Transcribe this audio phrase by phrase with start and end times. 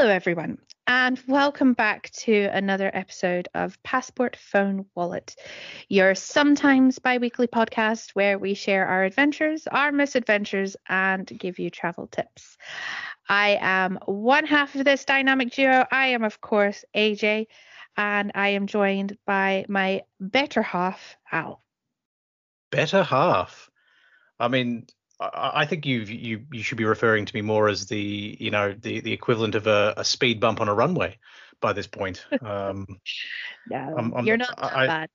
[0.00, 5.36] Hello, everyone, and welcome back to another episode of Passport Phone Wallet,
[5.90, 11.68] your sometimes bi weekly podcast where we share our adventures, our misadventures, and give you
[11.68, 12.56] travel tips.
[13.28, 15.84] I am one half of this dynamic duo.
[15.92, 17.48] I am, of course, AJ,
[17.94, 21.62] and I am joined by my better half, Al.
[22.70, 23.68] Better half?
[24.38, 24.86] I mean,
[25.20, 28.72] I think you you you should be referring to me more as the you know
[28.72, 31.18] the the equivalent of a, a speed bump on a runway
[31.60, 32.24] by this point.
[32.40, 32.86] Um,
[33.70, 35.10] no, I'm, I'm, you're not that I, bad.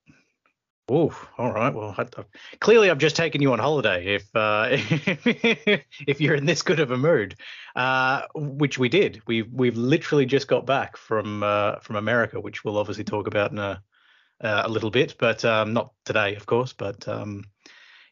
[0.88, 1.74] Oh, all right.
[1.74, 2.24] Well, I, I,
[2.60, 4.16] clearly I've just taken you on holiday.
[4.16, 7.36] If uh, if you're in this good of a mood,
[7.76, 12.64] uh, which we did, we've we've literally just got back from uh, from America, which
[12.64, 13.82] we'll obviously talk about in a
[14.42, 16.74] uh, a little bit, but um, not today, of course.
[16.74, 17.46] But um,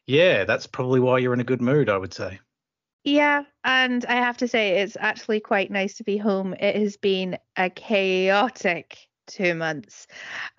[0.06, 2.40] yeah, that's probably why you're in a good mood, I would say.
[3.04, 6.54] Yeah, and I have to say it's actually quite nice to be home.
[6.54, 8.96] It has been a chaotic
[9.26, 10.06] two months.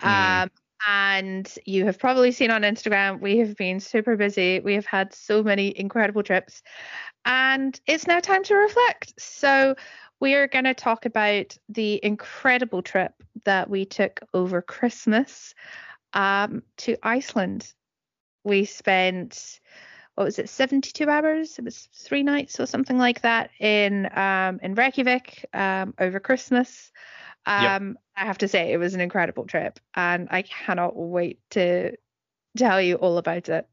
[0.02, 0.44] Mm.
[0.44, 0.52] Um,
[0.88, 4.60] and you have probably seen on Instagram, we have been super busy.
[4.60, 6.62] We have had so many incredible trips,
[7.26, 9.14] and it's now time to reflect.
[9.20, 9.76] So,
[10.20, 15.54] we are going to talk about the incredible trip that we took over Christmas
[16.14, 17.74] um, to Iceland
[18.46, 19.60] we spent
[20.14, 21.60] what was it 72 hours?
[21.60, 26.92] It was three nights or something like that in um in reykjavik um over christmas.
[27.46, 27.98] Um yep.
[28.16, 31.98] i have to say it was an incredible trip and i cannot wait to
[32.58, 33.68] tell you all about it.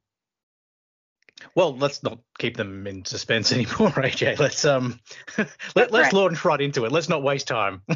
[1.55, 4.99] Well let's not keep them in suspense anymore aj let's um
[5.77, 6.93] let, let's launch right into it.
[6.93, 7.83] Let's not waste time.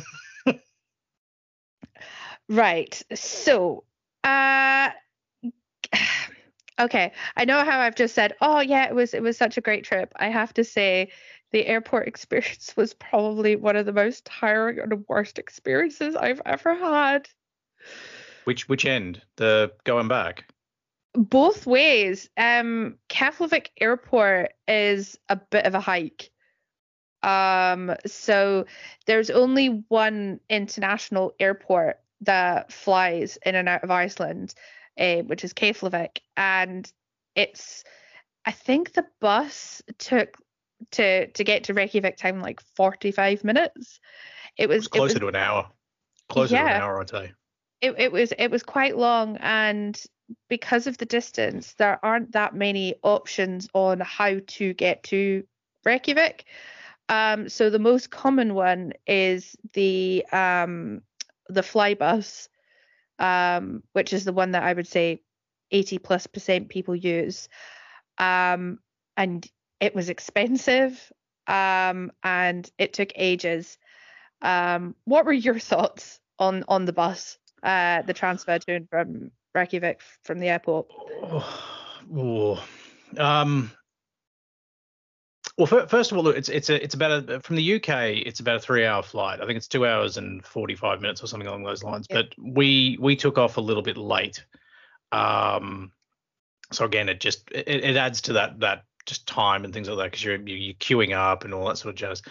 [2.49, 3.03] Right.
[3.15, 3.85] So
[4.23, 4.66] uh
[6.79, 9.63] Okay, I know how I've just said, oh yeah, it was it was such a
[9.63, 10.13] great trip.
[10.17, 11.11] I have to say,
[11.53, 16.75] the airport experience was probably one of the most tiring and worst experiences I've ever
[16.75, 17.28] had.
[18.45, 19.23] Which which end?
[19.37, 20.45] The going back?
[21.15, 22.28] Both ways.
[22.37, 26.31] Um, Keflavik Airport is a bit of a hike.
[27.23, 28.67] Um, so
[29.06, 34.55] there's only one international airport that flies in and out of Iceland
[34.99, 36.91] uh, which is Keflavik, and
[37.34, 37.84] it's
[38.45, 40.37] I think the bus took
[40.93, 44.01] to to get to Reykjavik time like 45 minutes.
[44.56, 45.71] It was, it was closer it was, to an hour.
[46.29, 47.33] Closer yeah, to an hour, I'd say.
[47.81, 50.01] It, it was it was quite long and
[50.49, 55.45] because of the distance there aren't that many options on how to get to
[55.85, 56.45] Reykjavik.
[57.09, 61.03] Um, so the most common one is the um,
[61.49, 62.49] the flybus,
[63.19, 65.22] um, which is the one that I would say
[65.71, 67.49] 80 plus percent people use.
[68.19, 68.78] Um,
[69.16, 69.47] and
[69.81, 71.12] it was expensive
[71.47, 73.78] um, and it took ages.
[74.43, 79.31] Um, what were your thoughts on on the bus, uh, the transfer to and from
[79.55, 80.87] Reykjavik from the airport?
[81.22, 82.65] Oh,
[83.19, 83.65] oh.
[85.56, 87.89] Well, first of all, it's it's a, it's about a, from the UK.
[88.27, 89.41] It's about a three-hour flight.
[89.41, 92.06] I think it's two hours and forty-five minutes or something along those lines.
[92.09, 94.44] But we we took off a little bit late.
[95.12, 95.93] Um,
[96.72, 99.97] so again, it just it, it adds to that that just time and things like
[99.97, 102.23] that because you're you're queuing up and all that sort of jazz.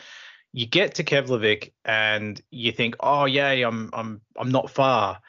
[0.53, 5.19] You get to Keflavik and you think, oh yay, I'm I'm I'm not far.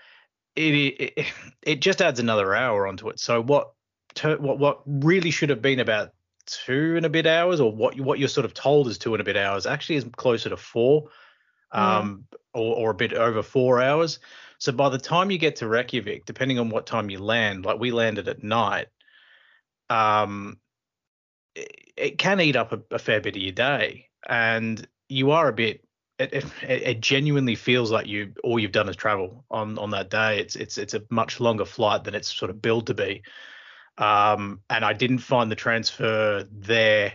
[0.55, 1.27] It it,
[1.63, 3.21] it just adds another hour onto it.
[3.21, 3.73] So what
[4.23, 6.11] what what really should have been about
[6.47, 9.15] two and a bit hours, or what you, what you're sort of told is two
[9.15, 11.09] and a bit hours, actually is closer to four,
[11.73, 12.25] um,
[12.55, 14.19] or, or a bit over four hours.
[14.59, 17.79] So by the time you get to Reykjavik, depending on what time you land, like
[17.79, 18.89] we landed at night,
[19.91, 20.59] um,
[21.55, 25.49] it, it can eat up a, a, fair bit of your day, and you are
[25.49, 25.83] a bit.
[26.19, 30.09] It, it, it, genuinely feels like you all you've done is travel on on that
[30.09, 30.39] day.
[30.39, 33.23] It's it's it's a much longer flight than it's sort of billed to be
[33.99, 37.15] um, and I didn't find the transfer there.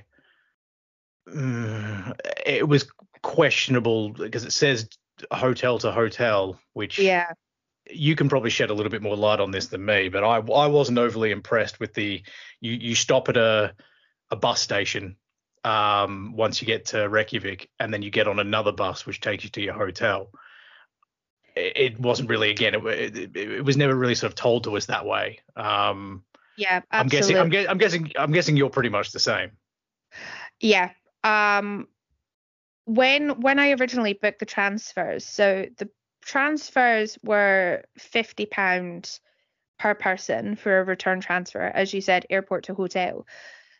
[1.28, 2.13] Mm,
[2.45, 2.88] it was
[3.22, 4.89] questionable because it says
[5.31, 7.31] hotel to hotel, which yeah,
[7.89, 10.10] you can probably shed a little bit more light on this than me.
[10.10, 12.24] But I I wasn't overly impressed with the
[12.60, 13.74] you you stop at a
[14.30, 15.18] a bus station
[15.63, 19.44] um, once you get to Reykjavik, and then you get on another bus which takes
[19.44, 20.30] you to your hotel.
[21.56, 22.75] It, it wasn't really again.
[22.75, 25.39] It, it, it, was never really sort of told to us that way.
[25.56, 26.24] Um,
[26.57, 27.38] yeah, absolutely.
[27.39, 27.65] I'm guessing.
[27.65, 28.12] I'm, gu- I'm guessing.
[28.18, 29.51] I'm guessing you're pretty much the same.
[30.59, 30.92] Yeah.
[31.24, 31.88] Um,
[32.86, 35.89] when when I originally booked the transfers, so the
[36.24, 39.19] transfers were fifty pounds
[39.80, 43.25] per person for a return transfer, as you said, airport to hotel.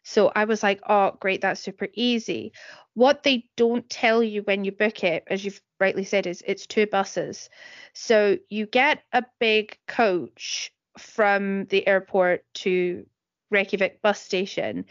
[0.04, 2.54] So I was like, oh, great, that's super easy.
[2.96, 6.66] What they don't tell you when you book it, as you've rightly said, is it's
[6.66, 7.50] two buses.
[7.94, 13.06] So you get a big coach from the airport to
[13.50, 14.86] Reykjavik bus station.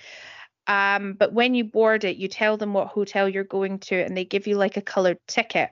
[0.66, 4.16] Um, but when you board it, you tell them what hotel you're going to, and
[4.16, 5.70] they give you like a colored ticket.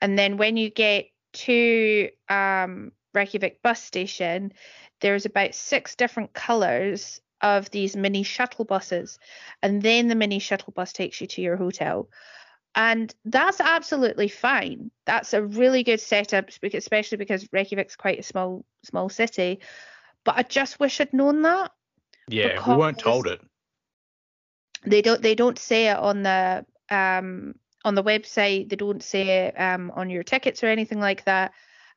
[0.00, 4.52] And then when you get to um, Reykjavik bus station,
[5.00, 9.18] there's about six different colors of these mini shuttle buses,
[9.62, 12.08] and then the mini shuttle bus takes you to your hotel.
[12.74, 14.90] And that's absolutely fine.
[15.04, 19.60] That's a really good setup, especially because Reykjavik's quite a small small city.
[20.24, 21.72] But I just wish I'd known that.
[22.28, 23.40] Yeah, we weren't told it.
[24.84, 25.20] They don't.
[25.20, 27.54] They don't say it on the um
[27.84, 28.70] on the website.
[28.70, 31.52] They don't say it um on your tickets or anything like that.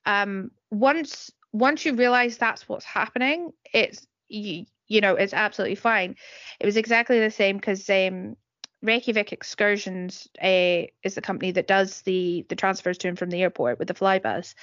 [0.05, 6.15] Um, once once you realize that's what's happening, it's you, you know it's absolutely fine.
[6.59, 8.35] It was exactly the same because um,
[8.85, 13.41] Reykjavik Excursions uh, is the company that does the the transfers to and from the
[13.41, 14.53] airport with the flybus,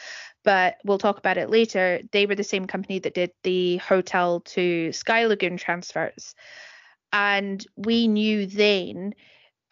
[0.44, 2.00] but we'll talk about it later.
[2.12, 6.34] They were the same company that did the hotel to Sky Lagoon transfers,
[7.12, 9.14] and we knew then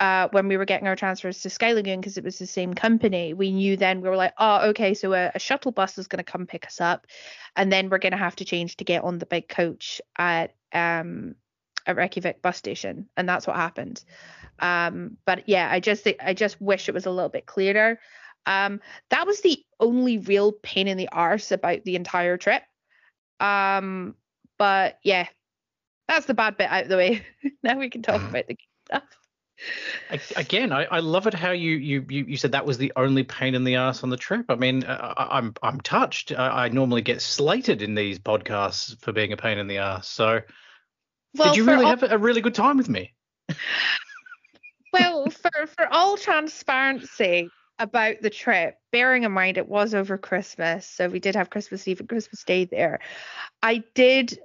[0.01, 2.73] uh, when we were getting our transfers to Sky Lagoon because it was the same
[2.75, 6.09] company, we knew then we were like, oh, okay, so a, a shuttle bus is
[6.09, 7.07] going to come pick us up,
[7.55, 10.55] and then we're going to have to change to get on the big coach at
[10.73, 11.35] um
[11.91, 14.03] at Reykjavik bus station, and that's what happened.
[14.59, 17.99] Um, but yeah, I just I just wish it was a little bit clearer.
[18.47, 22.63] Um, that was the only real pain in the arse about the entire trip.
[23.39, 24.15] Um,
[24.59, 25.27] but yeah,
[26.09, 27.25] that's the bad bit out of the way.
[27.63, 29.05] now we can talk about the stuff.
[30.37, 33.25] Again, I, I love it how you, you you you said that was the only
[33.25, 34.47] pain in the ass on the trip.
[34.49, 36.33] I mean, uh, I, am I'm, I'm touched.
[36.33, 40.09] I, I, normally get slated in these podcasts for being a pain in the ass.
[40.09, 40.41] So,
[41.35, 43.15] well, did you really all, have a really good time with me?
[44.93, 47.49] well, for for all transparency
[47.79, 51.87] about the trip, bearing in mind it was over Christmas, so we did have Christmas
[51.89, 53.01] Eve and Christmas Day there.
[53.63, 54.39] I did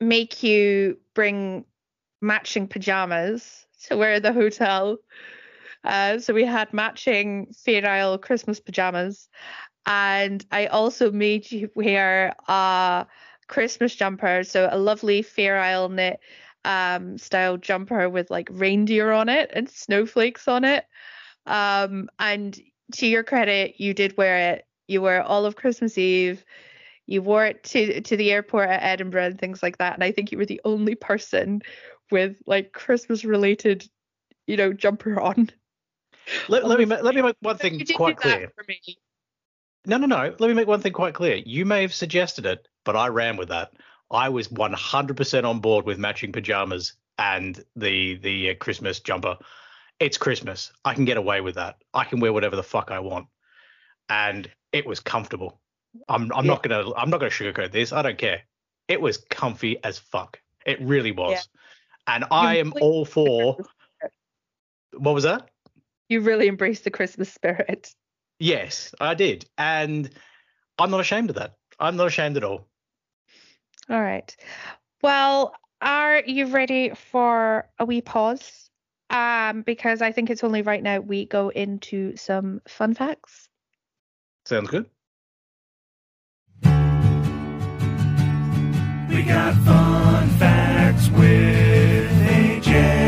[0.00, 1.64] make you bring
[2.20, 4.98] matching pajamas to wear at the hotel.
[5.84, 9.28] Uh, so we had matching Fair Isle Christmas pajamas,
[9.86, 13.06] and I also made you wear a
[13.48, 16.20] Christmas jumper, so a lovely Fair Isle knit
[16.64, 20.84] um, style jumper with like reindeer on it and snowflakes on it.
[21.46, 22.58] Um, and
[22.94, 24.66] to your credit, you did wear it.
[24.88, 26.44] You wore it all of Christmas Eve.
[27.06, 29.94] You wore it to to the airport at Edinburgh and things like that.
[29.94, 31.62] And I think you were the only person
[32.10, 33.88] with like Christmas related,
[34.46, 35.50] you know, jumper on.
[36.48, 38.52] Let, let me let me make one thing quite clear.
[39.86, 40.34] No, no, no.
[40.38, 41.36] Let me make one thing quite clear.
[41.36, 43.72] You may have suggested it, but I ran with that.
[44.10, 49.36] I was 100% on board with matching pajamas and the the uh, Christmas jumper.
[50.00, 50.72] It's Christmas.
[50.84, 51.76] I can get away with that.
[51.92, 53.26] I can wear whatever the fuck I want,
[54.08, 55.60] and it was comfortable.
[56.08, 56.52] I'm I'm yeah.
[56.52, 57.92] not gonna I'm not gonna sugarcoat this.
[57.92, 58.42] I don't care.
[58.88, 60.38] It was comfy as fuck.
[60.64, 61.32] It really was.
[61.32, 62.14] Yeah.
[62.14, 63.58] And I am all for.
[64.96, 65.50] What was that?
[66.08, 67.92] You really embraced the Christmas spirit.
[68.38, 69.44] Yes, I did.
[69.58, 70.08] And
[70.78, 71.54] I'm not ashamed of that.
[71.80, 72.68] I'm not ashamed at all.
[73.88, 74.34] All right.
[75.02, 78.70] Well, are you ready for a wee pause?
[79.10, 83.48] Um, because I think it's only right now we go into some fun facts.
[84.44, 84.86] Sounds good.
[89.08, 93.06] We got fun facts with AJ.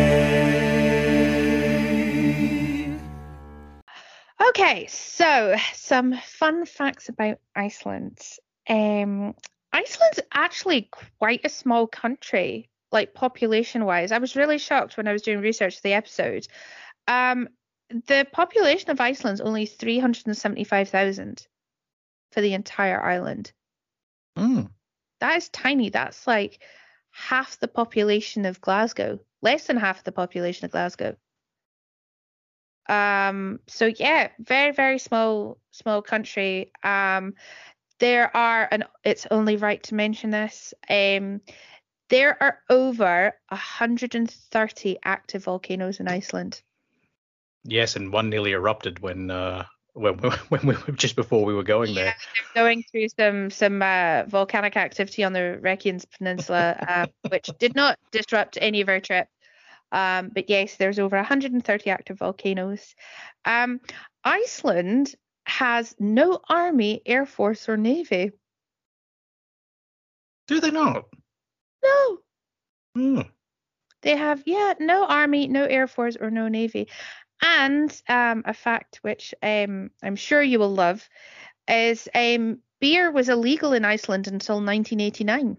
[4.49, 8.21] Okay, so some fun facts about Iceland.
[8.69, 9.35] Um,
[9.73, 14.13] Iceland's actually quite a small country, like population wise.
[14.13, 16.47] I was really shocked when I was doing research for the episode.
[17.07, 17.49] Um,
[18.07, 21.47] the population of Iceland's only 375,000
[22.33, 23.53] for the entire island.
[24.37, 24.71] Mm.
[25.21, 25.91] That is tiny.
[25.91, 26.61] That's like
[27.11, 31.17] half the population of Glasgow, less than half the population of Glasgow.
[32.89, 36.73] Um, so yeah, very very small small country.
[36.83, 37.35] Um,
[37.99, 41.41] there are, and it's only right to mention this, um,
[42.09, 46.63] there are over 130 active volcanoes in Iceland.
[47.65, 50.15] Yes, and one nearly erupted when uh, when,
[50.49, 52.17] when we just before we were going yeah, there.
[52.55, 57.99] Going through some some uh, volcanic activity on the Reykjanes Peninsula, uh, which did not
[58.11, 59.29] disrupt any of our trip.
[59.91, 62.95] Um, but yes, there's over 130 active volcanoes.
[63.45, 63.81] Um,
[64.23, 65.15] Iceland
[65.49, 68.33] has no army, air force, or navy.
[70.47, 71.07] Do they not?
[71.83, 72.19] No.
[72.95, 73.21] Hmm.
[74.03, 76.89] They have, yeah, no army, no air force, or no navy.
[77.43, 81.09] And um, a fact which um, I'm sure you will love
[81.69, 85.57] is um, beer was illegal in Iceland until 1989.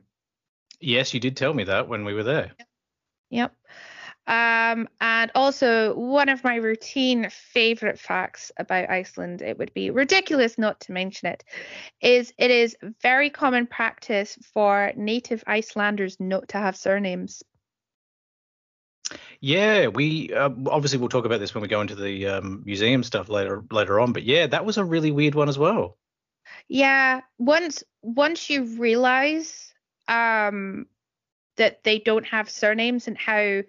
[0.79, 2.51] Yes, you did tell me that when we were there.
[3.29, 3.55] Yep.
[4.29, 10.55] Um, and also, one of my routine favorite facts about Iceland, it would be ridiculous
[10.59, 11.43] not to mention it,
[11.99, 17.41] is it is very common practice for native Icelanders not to have surnames.
[19.39, 23.01] Yeah, we uh, obviously we'll talk about this when we go into the um, museum
[23.01, 24.13] stuff later later on.
[24.13, 25.97] But yeah, that was a really weird one as well.
[26.67, 29.73] Yeah, once once you realize
[30.07, 30.85] um,
[31.57, 33.63] that they don't have surnames and how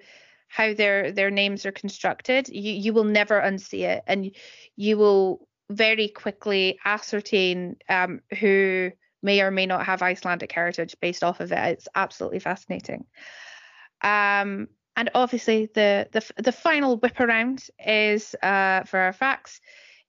[0.51, 4.35] how their their names are constructed, you you will never unsee it, and
[4.77, 8.91] you will very quickly ascertain um, who
[9.23, 11.59] may or may not have Icelandic heritage based off of it.
[11.59, 13.05] It's absolutely fascinating.
[14.03, 14.67] Um,
[14.97, 19.61] and obviously, the the the final whip around is uh, for our facts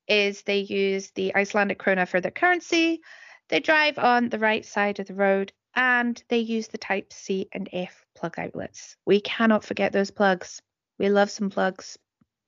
[0.08, 3.02] is they use the Icelandic krona for their currency.
[3.50, 7.48] They drive on the right side of the road and they use the Type C
[7.52, 8.96] and F plug outlets.
[9.06, 10.62] We cannot forget those plugs.
[11.00, 11.98] We love some plugs.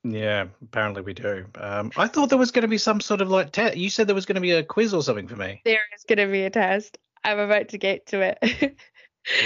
[0.03, 1.45] Yeah, apparently we do.
[1.55, 3.77] Um, I thought there was going to be some sort of like test.
[3.77, 5.61] you said there was going to be a quiz or something for me.
[5.63, 6.97] There is going to be a test.
[7.23, 8.77] I'm about to get to it.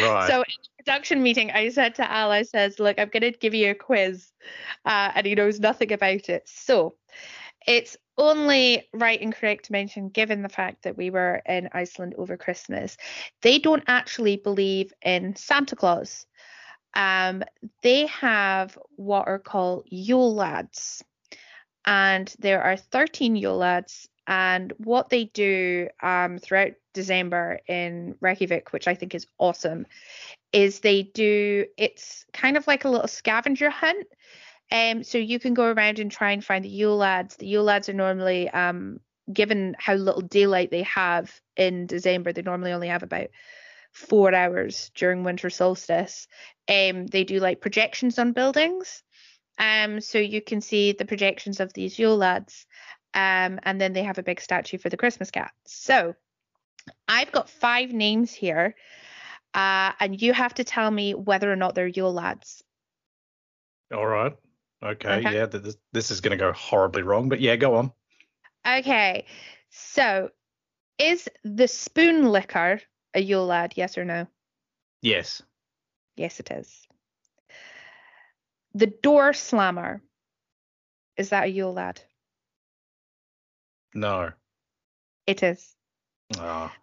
[0.01, 0.27] Right.
[0.27, 3.38] So in the production meeting, I said to Al, I says, look, I'm going to
[3.38, 4.31] give you a quiz,
[4.86, 6.48] uh, and he knows nothing about it.
[6.48, 6.96] So
[7.67, 12.15] it's only right and correct to mention, given the fact that we were in Iceland
[12.17, 12.97] over Christmas,
[13.41, 16.25] they don't actually believe in Santa Claus.
[16.93, 17.43] Um,
[17.83, 21.03] they have what are called Yule lads,
[21.86, 24.09] and there are 13 Yule lads.
[24.29, 29.86] And what they do um, throughout December in Reykjavik, which I think is awesome,
[30.51, 34.05] is they do it's kind of like a little scavenger hunt.
[34.71, 37.36] Um, so you can go around and try and find the Yule lads.
[37.38, 39.00] The Yule lads are normally, um,
[39.31, 43.27] given how little daylight they have in December, they normally only have about
[43.93, 46.27] four hours during winter solstice.
[46.67, 49.03] Um, they do like projections on buildings.
[49.57, 52.67] Um, so you can see the projections of these Yule lads.
[53.13, 55.51] Um, and then they have a big statue for the Christmas cat.
[55.65, 56.13] So
[57.07, 58.75] I've got five names here,
[59.53, 62.63] uh, and you have to tell me whether or not they're Yule lads.
[63.93, 64.33] All right.
[64.84, 65.17] Okay.
[65.19, 65.34] Okay.
[65.36, 65.48] Yeah.
[65.48, 67.91] th- This, this is going to go horribly wrong, but yeah, go on.
[68.65, 69.25] Okay,
[69.69, 70.29] so
[71.00, 72.81] is the spoon licker
[73.13, 73.74] a Yule lad?
[73.75, 74.27] Yes or no?
[75.01, 75.41] Yes.
[76.17, 76.88] Yes, it is.
[78.74, 80.01] The door slammer
[81.15, 82.01] is that a Yule lad?
[83.93, 84.31] No.
[85.25, 85.75] It is.
[86.38, 86.75] Ah.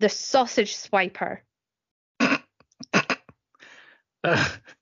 [0.00, 1.38] The sausage swiper.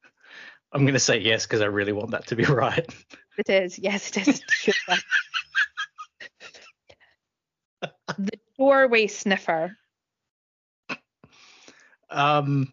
[0.72, 2.86] I'm going to say yes because I really want that to be right.
[3.38, 3.78] It is.
[3.78, 4.40] Yes, it is.
[4.40, 5.00] a Yule lad.
[8.18, 9.76] the doorway sniffer.
[12.10, 12.72] Um.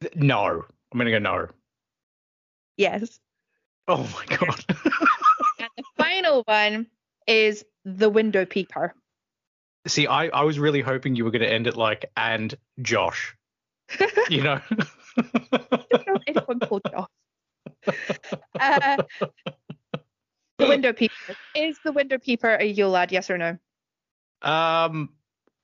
[0.00, 0.64] th- No.
[0.92, 1.48] I'm going to go no.
[2.76, 3.18] Yes.
[3.88, 4.64] Oh my god.
[5.60, 6.86] And the final one
[7.26, 8.94] is the window peeper.
[9.88, 13.34] See, I, I was really hoping you were going to end it like and Josh.
[14.30, 14.60] You know.
[16.26, 17.08] Anyone called Josh.
[18.58, 19.02] Uh,
[20.58, 21.14] the window peeper.
[21.54, 23.12] Is the window peeper a Yule lad?
[23.12, 23.58] Yes or no?
[24.42, 25.10] Um.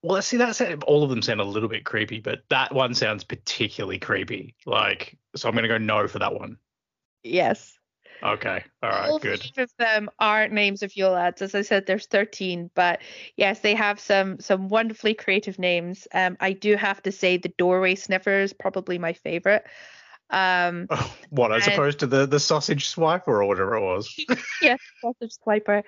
[0.02, 0.36] Well, let's see.
[0.36, 3.98] That sound- all of them sound a little bit creepy, but that one sounds particularly
[3.98, 4.54] creepy.
[4.66, 6.58] Like, so I'm going to go no for that one.
[7.22, 7.73] Yes.
[8.24, 8.64] Okay.
[8.82, 9.10] All right.
[9.10, 9.40] All Good.
[9.42, 11.42] five of them aren't names of Yule lads.
[11.42, 13.00] As I said, there's 13, but
[13.36, 16.08] yes, they have some some wonderfully creative names.
[16.12, 19.64] Um, I do have to say the doorway sniffer is probably my favorite.
[20.30, 20.88] Um,
[21.30, 24.14] what as And- opposed to the the sausage swiper or whatever it was?
[24.62, 25.82] yes, sausage swiper.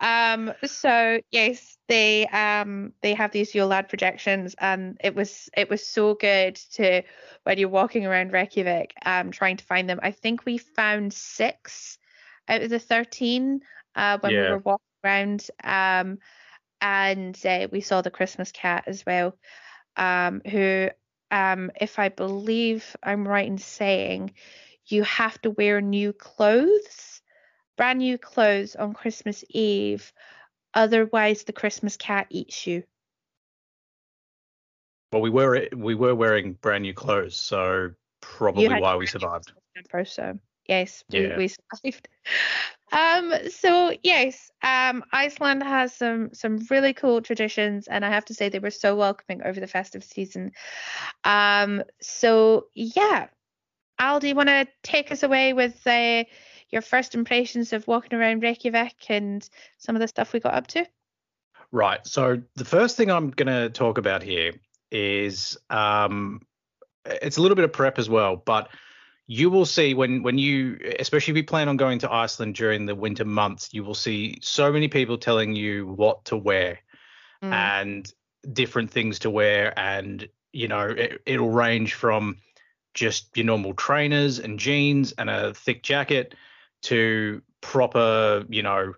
[0.00, 5.68] Um, so yes, they um they have these Yule lad projections, and it was it
[5.70, 7.02] was so good to
[7.44, 10.00] when you're walking around Reykjavik, um, trying to find them.
[10.02, 11.98] I think we found six
[12.48, 13.60] out of the thirteen
[13.96, 15.46] uh when we were walking around.
[15.62, 16.18] Um,
[16.80, 19.36] and uh, we saw the Christmas cat as well,
[19.96, 20.88] um, who
[21.30, 24.34] um, if I believe I'm right in saying,
[24.86, 27.22] you have to wear new clothes,
[27.76, 30.12] brand new clothes on Christmas Eve.
[30.74, 32.84] Otherwise, the Christmas cat eats you.
[35.14, 39.52] well, we were we were wearing brand new clothes, so probably why we survived.
[40.04, 40.38] So
[40.68, 41.36] yes, we, Yeah.
[41.36, 42.08] we survived.
[42.92, 48.34] Um, so yes, um, Iceland has some some really cool traditions, and I have to
[48.34, 50.52] say they were so welcoming over the festive season.
[51.24, 53.26] Um, so yeah,
[53.98, 56.24] Al, do you want to take us away with uh,
[56.74, 60.66] your first impressions of walking around Reykjavik and some of the stuff we got up
[60.68, 60.86] to?
[61.72, 62.06] Right.
[62.06, 64.52] So the first thing I'm going to talk about here
[64.90, 66.42] is um,
[67.06, 68.68] it's a little bit of prep as well, but
[69.26, 72.84] you will see when when you especially if you plan on going to Iceland during
[72.84, 76.80] the winter months, you will see so many people telling you what to wear
[77.44, 77.52] Mm.
[77.52, 78.12] and
[78.52, 82.36] different things to wear and you know it, it'll range from
[82.94, 86.34] just your normal trainers and jeans and a thick jacket
[86.84, 88.94] to proper you know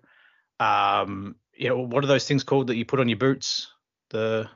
[0.59, 3.67] um you know what are those things called that you put on your boots
[4.09, 4.49] the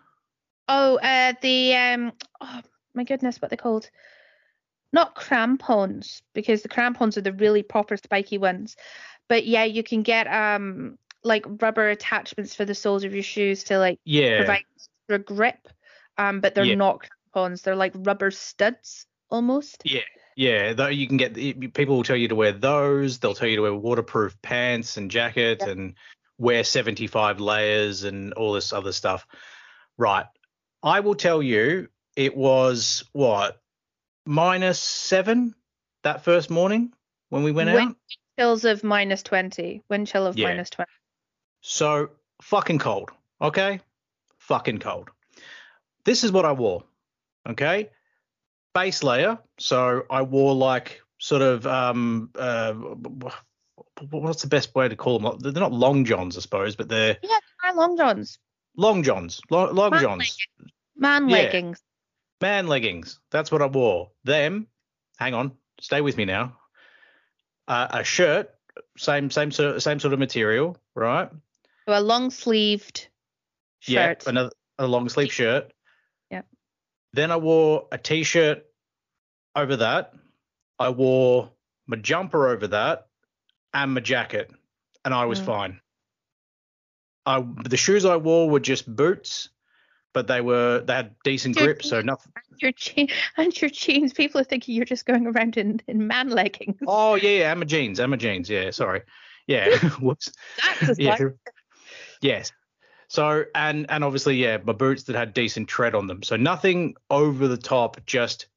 [0.68, 2.62] Oh, uh, the um, oh
[2.94, 3.90] my goodness, what they're called?
[4.94, 8.78] Not crampons, because the crampons are the really proper spiky ones.
[9.28, 13.66] But yeah, you can get um like rubber attachments for the soles of your shoes
[13.66, 15.68] to like yeah provide extra grip.
[16.18, 16.76] Um, but they're Yeah.
[16.76, 19.82] not crampons; they're like rubber studs almost.
[19.86, 20.02] Yeah,
[20.42, 20.74] yeah.
[20.74, 21.36] Though you can get
[21.74, 23.20] people will tell you to wear those.
[23.20, 25.70] They'll tell you to wear waterproof pants and jacket Yeah.
[25.70, 25.94] and
[26.38, 29.28] wear 75 layers and all this other stuff.
[29.98, 30.26] Right.
[30.82, 33.62] I will tell you, it was what
[34.26, 35.54] minus seven
[36.04, 36.92] that first morning
[37.30, 37.96] when we went Wind out.
[38.40, 40.48] chills of minus twenty, wind chill of Yeah.
[40.48, 40.90] minus twenty.
[41.62, 42.10] So
[42.42, 43.12] fucking cold.
[43.40, 43.80] Okay.
[44.40, 45.10] Fucking cold.
[46.06, 46.84] This is what I wore.
[47.48, 47.92] Okay.
[48.74, 49.38] Base layer.
[49.60, 52.74] So I wore like sort of um uh
[54.10, 55.38] what's the best way to call them?
[55.40, 58.40] They're not long johns, I suppose, but they're Yeah, my long johns,
[58.76, 59.42] long johns.
[59.50, 60.38] Long, long Man johns.
[60.96, 61.38] man Yeah.
[61.38, 61.82] leggings.
[62.42, 63.20] Man leggings.
[63.30, 64.12] That's what I wore.
[64.24, 64.68] Them.
[65.18, 65.52] Hang on.
[65.80, 66.58] Stay with me now.
[67.68, 68.50] Uh, a shirt.
[68.98, 71.30] Same same sort same sort of material, right?
[71.88, 73.08] So a long sleeved
[73.80, 74.24] shirt.
[74.24, 75.72] Yeah, another a long sleeve shirt.
[77.14, 78.66] Then I wore a t-shirt
[79.56, 80.14] over that.
[80.80, 81.52] I wore
[81.88, 83.08] my jumper over that
[83.74, 84.50] and my jacket,
[85.06, 85.46] and I was Mm.
[85.46, 85.82] fine.
[87.26, 89.50] I the shoes I wore were just boots,
[90.14, 92.32] but they were they had decent Dude, grip, so nothing.
[92.60, 94.14] your je- and your jeans.
[94.14, 96.78] People are thinking you're just going around in, in man leggings.
[96.88, 98.50] Oh yeah, yeah, and my jeans, and my jeans.
[98.50, 99.02] Yeah, sorry.
[99.48, 100.32] Yeah, whoops.
[100.82, 101.18] That's yeah.
[102.22, 102.52] Yes.
[103.12, 106.24] So and and obviously yeah, my boots that had decent tread on them.
[106.24, 108.48] So nothing over the top, just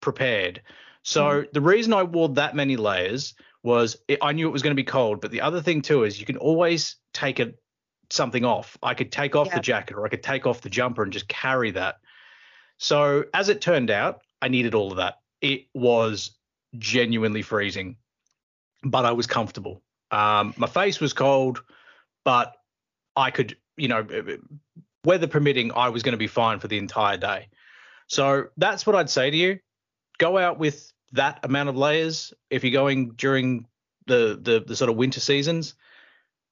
[0.00, 0.62] prepared.
[1.02, 3.34] So the reason I wore that many layers
[3.64, 6.04] was it, I knew it was going to be cold, but the other thing too
[6.04, 7.58] is you can always take it
[8.08, 8.78] something off.
[8.84, 9.56] I could take off Yeah.
[9.56, 11.96] the jacket or I could take off the jumper and just carry that.
[12.76, 15.16] So as it turned out, I needed all of that.
[15.40, 16.38] It was
[16.78, 17.96] genuinely freezing,
[18.84, 19.82] but I was comfortable.
[20.12, 21.64] Um, my face was cold,
[22.24, 22.54] but
[23.16, 24.06] I could, you know,
[25.04, 27.48] weather permitting, I was going to be fine for the entire day.
[28.08, 29.58] So that's what I'd say to you.
[30.18, 33.66] Go out with that amount of layers if you're going during
[34.06, 35.74] the the, the sort of winter seasons,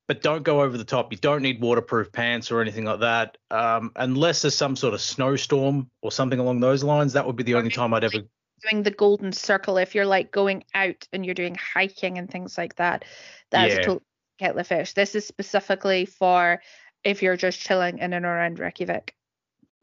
[0.07, 1.13] but don't go over the top.
[1.13, 5.01] You don't need waterproof pants or anything like that, um, unless there's some sort of
[5.01, 7.15] snowstorm or something along those lines.
[7.15, 8.19] That would be the only time I'd ever.
[8.63, 12.57] Doing the golden circle if you're like going out and you're doing hiking and things
[12.57, 13.05] like that.
[13.51, 13.81] That's Yeah.
[13.81, 14.03] a total
[14.39, 14.93] kettle of fish.
[14.93, 16.63] This is specifically for
[17.07, 19.15] if you're just chilling in and around Reykjavik.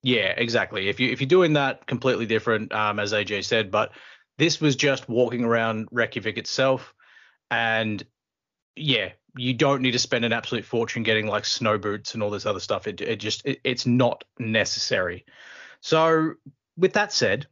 [0.04, 0.90] Yeah, exactly.
[0.90, 3.72] If you if you're doing that, completely different, um, as AJ said.
[3.72, 3.92] But
[4.38, 6.94] this was just walking around Reykjavik itself,
[7.50, 8.04] and
[8.76, 12.30] yeah, you don't need to spend an absolute fortune getting like snow boots and all
[12.30, 12.86] this other stuff.
[12.86, 15.26] It it just it, it's not necessary.
[15.80, 16.34] So
[16.76, 17.48] with that said,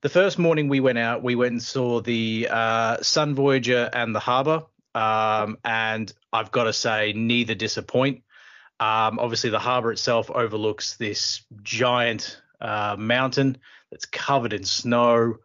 [0.00, 4.14] the first morning we went out, we went and saw the uh, Sun Voyager and
[4.14, 4.62] the Harbour,
[4.94, 8.22] um, and I've got to say, neither disappoint.
[8.80, 13.58] Um, obviously, the harbour itself overlooks this giant uh, mountain
[13.90, 15.38] that's covered in snow.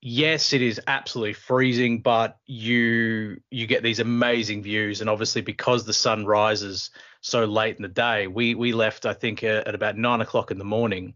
[0.00, 5.84] Yes, it is absolutely freezing, but you you get these amazing views, and obviously because
[5.84, 9.74] the sun rises so late in the day, we we left I think uh, at
[9.74, 11.14] about nine o'clock in the morning,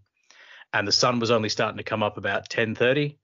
[0.73, 3.19] and the sun was only starting to come up about ten thirty.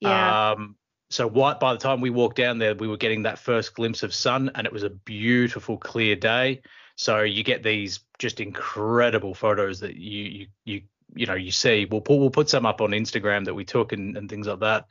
[0.00, 0.52] Yeah.
[0.52, 0.76] Um,
[1.10, 4.02] so what by the time we walked down there, we were getting that first glimpse
[4.02, 6.62] of sun, and it was a beautiful, clear day.
[6.96, 10.82] So you get these just incredible photos that you you you
[11.14, 11.86] you know you see.
[11.90, 14.60] We'll put we'll put some up on Instagram that we took and, and things like
[14.60, 14.86] that.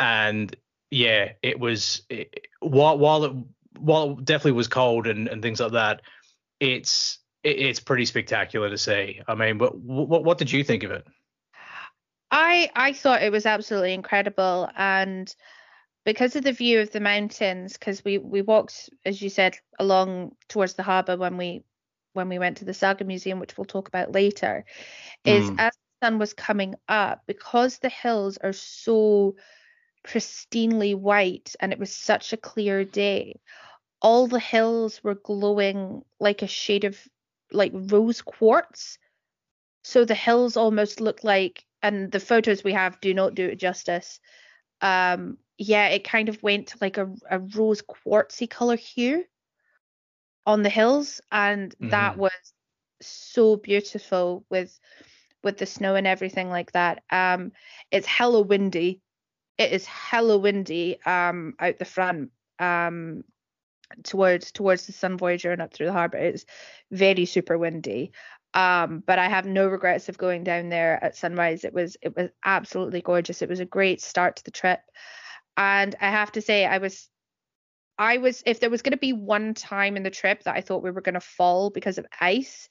[0.00, 0.54] And
[0.90, 3.32] yeah, it was it, while while it
[3.78, 6.02] while it definitely was cold and, and things like that.
[6.60, 9.20] It's it, it's pretty spectacular to see.
[9.26, 11.04] I mean, what what what did you think of it?
[12.30, 15.34] I I thought it was absolutely incredible and
[16.04, 20.36] because of the view of the mountains, because we we walked, as you said, along
[20.48, 21.64] towards the harbour when we
[22.14, 24.64] when we went to the Saga Museum, which we'll talk about later,
[25.24, 25.58] is Mm.
[25.58, 29.34] as the sun was coming up, because the hills are so
[30.06, 33.40] pristinely white and it was such a clear day,
[34.02, 36.98] all the hills were glowing like a shade of
[37.52, 38.98] like rose quartz.
[39.82, 43.56] So the hills almost look like, and the photos we have do not do it
[43.56, 44.20] justice.
[44.80, 49.24] Um, yeah, it kind of went to like a, a rose quartzy color hue
[50.46, 52.18] on the hills, and that Mhm.
[52.18, 52.32] was
[53.00, 54.78] so beautiful with
[55.42, 57.02] with the snow and everything like that.
[57.10, 57.52] Um,
[57.90, 59.00] it's hella windy.
[59.58, 63.24] It is hella windy um out the front um
[64.04, 66.18] towards towards the Sun Voyager and up through the harbour.
[66.18, 66.46] It's
[66.90, 68.12] very super windy.
[68.54, 71.64] Um, but I have no regrets of going down there at sunrise.
[71.64, 73.42] It was it was absolutely gorgeous.
[73.42, 74.80] It was a great start to the trip.
[75.56, 77.08] And I have to say I was
[77.98, 80.60] I was if there was going to be one time in the trip that I
[80.60, 82.68] thought we were going to fall because of ice,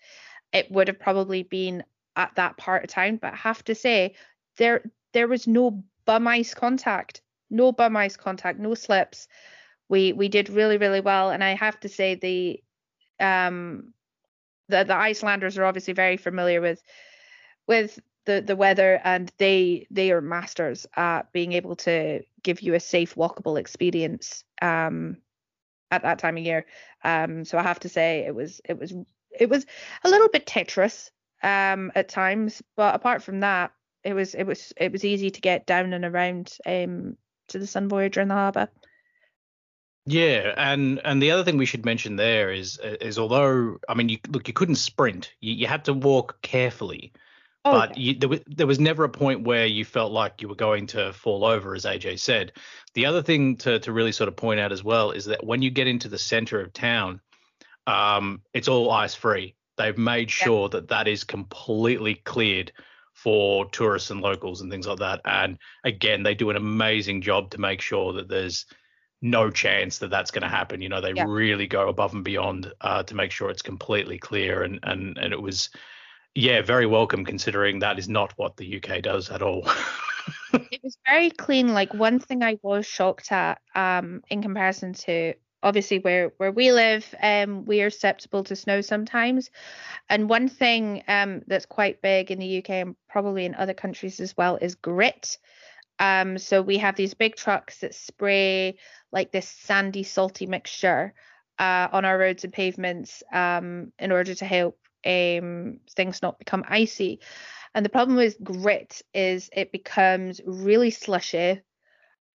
[0.54, 1.84] it would have probably been
[2.16, 3.18] at that part of town.
[3.18, 4.16] But I have to say
[4.58, 9.28] there there was no bum ice contact, no bum ice contact, no slips.
[9.90, 12.64] We we did really really well, and I have to say the
[13.20, 13.94] um
[14.74, 16.82] the the Icelanders are obviously very familiar with
[17.68, 22.74] with the the weather and they they are masters at being able to give you
[22.74, 25.18] a safe walkable experience um
[25.92, 26.66] at that time of year.
[27.04, 28.94] Um so i have to say it was it was
[29.40, 29.66] it was
[30.04, 31.10] a little bit tetris
[31.44, 33.72] um at times but apart from that
[34.04, 37.18] it was it was it was easy to get down and around um
[37.50, 38.70] to the sun voyager in the harbor
[40.06, 44.10] Yeah, and and the other thing we should mention there is is although I mean
[44.10, 47.14] you look you couldn't sprint, you, you had to walk carefully,
[47.66, 50.50] oh but you, there was there was never a point where you felt like you
[50.50, 52.52] were going to fall over, as AJ said.
[52.96, 55.62] The other thing to to really sort of point out as well is that when
[55.62, 57.22] you get into the center of town,
[57.88, 59.56] um, it's all ice free.
[59.78, 60.46] They've made Yeah.
[60.46, 62.72] sure that that is completely cleared
[63.14, 65.22] for tourists and locals and things like that.
[65.26, 68.66] And again, they do an amazing job to make sure that there's
[69.24, 70.82] no chance that that's going to happen.
[70.82, 71.26] You know, they Yeah.
[71.26, 74.64] really go above and beyond uh, to make sure it's completely clear.
[74.64, 75.70] And and and it was,
[76.36, 79.68] yeah, very welcome considering that is not what the UK does at all.
[80.72, 81.74] it was very clean.
[81.74, 86.72] Like one thing I was shocked at, um, in comparison to obviously where where we
[86.74, 89.50] live, um, we are susceptible to snow sometimes.
[90.10, 94.20] And one thing um that's quite big in the UK and probably in other countries
[94.20, 95.38] as well is grit.
[96.00, 98.78] Um, so we have these big trucks that spray
[99.12, 101.14] like this sandy, salty mixture
[101.60, 106.64] uh, on our roads and pavements um, in order to help um, things not become
[106.68, 107.20] icy.
[107.76, 111.62] And the problem with grit is it becomes really slushy,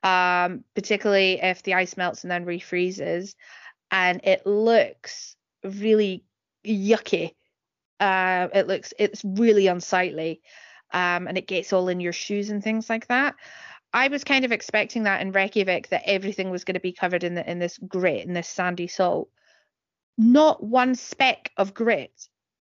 [0.03, 3.35] um, particularly if the ice melts and then refreezes,
[3.90, 6.25] and it looks really
[6.66, 7.35] yucky.
[8.01, 10.40] Uh, it looks it's really unsightly,
[10.92, 13.35] um, and it gets all in your shoes and things like that.
[13.92, 17.24] I was kind of expecting that in Reykjavik that everything was going to be covered
[17.24, 19.31] in the, in this grit in this sandy salt.
[20.16, 22.29] Not one speck of grit.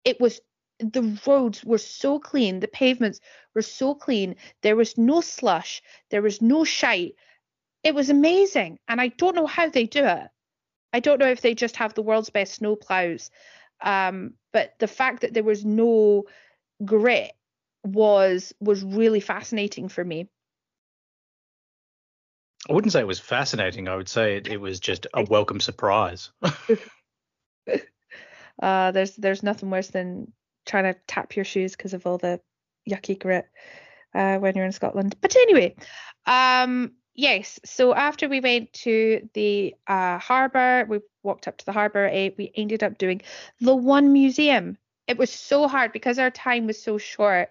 [0.03, 0.41] It was
[0.79, 3.19] the roads were so clean, the pavements
[3.53, 4.35] were so clean.
[4.61, 7.15] There was no slush, there was no shite.
[7.83, 10.27] It was amazing, and I don't know how they do it.
[10.93, 13.29] I don't know if they just have the world's best snow plows,
[13.81, 16.23] um, but the fact that there was no
[16.85, 17.33] grit
[17.83, 20.29] was was really fascinating for me.
[22.69, 23.89] I wouldn't say it was fascinating.
[23.89, 26.31] I would say it, it was just a welcome surprise.
[28.61, 30.31] Uh, there's there's nothing worse than
[30.65, 32.39] trying to tap your shoes because of all the
[32.89, 33.45] yucky grit
[34.13, 35.15] uh, when you're in Scotland.
[35.21, 35.75] But anyway,
[36.25, 37.59] um, yes.
[37.65, 42.05] So after we went to the uh, harbour, we walked up to the harbour.
[42.05, 43.21] eh, we ended up doing
[43.59, 44.77] the one museum.
[45.07, 47.49] It was so hard because our time was so short.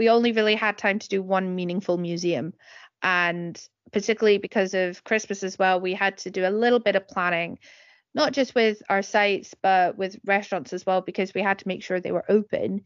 [0.00, 2.54] We only really had time to do one meaningful museum,
[3.02, 7.06] and particularly because of Christmas as well, we had to do a little bit of
[7.06, 7.58] planning
[8.14, 11.82] not just with our sites but with restaurants as well because we had to make
[11.82, 12.80] sure they were open.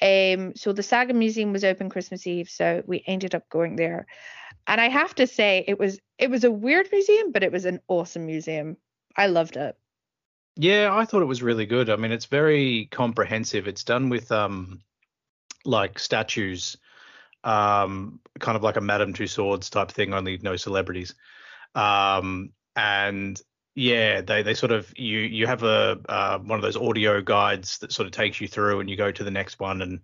[0.00, 4.06] Um so the saga museum was open christmas eve so we ended up going there.
[4.68, 7.64] And i have to say it was it was a weird museum but it was
[7.64, 8.76] an awesome museum.
[9.16, 9.76] I loved it.
[10.56, 11.90] Yeah, I thought it was really good.
[11.90, 13.66] I mean, it's very comprehensive.
[13.66, 14.80] It's done with um
[15.64, 16.76] like statues,
[17.42, 21.14] um, kind of like a Madame Tussauds type thing, only no celebrities.
[21.74, 23.40] Um, and
[23.74, 27.78] yeah, they they sort of you you have a uh, one of those audio guides
[27.78, 30.00] that sort of takes you through, and you go to the next one, and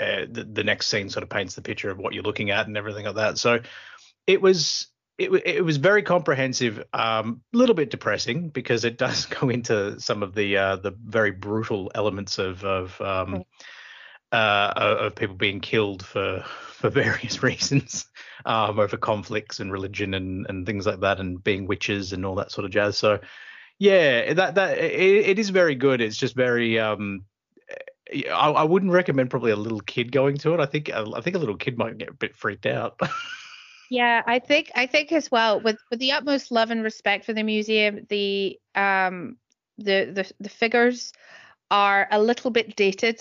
[0.00, 2.66] uh, the the next scene sort of paints the picture of what you're looking at
[2.66, 3.38] and everything like that.
[3.38, 3.60] So
[4.26, 4.88] it was
[5.18, 6.82] it, it was very comprehensive.
[6.92, 10.92] A um, little bit depressing because it does go into some of the uh, the
[11.04, 13.44] very brutal elements of of um,
[14.34, 18.06] uh, of people being killed for for various reasons,
[18.44, 22.34] um, over conflicts and religion and and things like that, and being witches and all
[22.36, 22.98] that sort of jazz.
[22.98, 23.20] So,
[23.78, 26.00] yeah, that that it, it is very good.
[26.00, 27.24] It's just very um,
[28.12, 30.60] I, I wouldn't recommend probably a little kid going to it.
[30.60, 33.00] I think I think a little kid might get a bit freaked out.
[33.90, 37.32] Yeah, I think I think as well with with the utmost love and respect for
[37.32, 39.36] the museum, the um
[39.78, 41.12] the the the figures
[41.70, 43.20] are a little bit dated.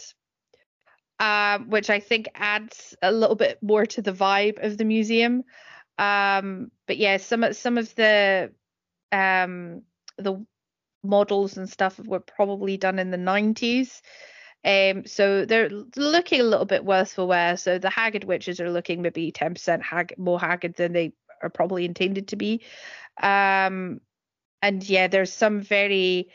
[1.19, 5.43] Um, which I think adds a little bit more to the vibe of the museum.
[5.97, 8.52] Um, but yeah, some of some of the
[9.12, 9.84] um
[10.17, 10.45] the
[11.04, 14.02] models and stuff were probably done in the 90s
[14.65, 17.58] um, so they're looking a little bit worse for wear.
[17.58, 21.84] So the haggard witches are looking maybe 10% hag- more haggard than they are probably
[21.86, 22.62] intended to be.
[23.21, 23.99] Um,
[24.62, 26.30] and yeah, there's some very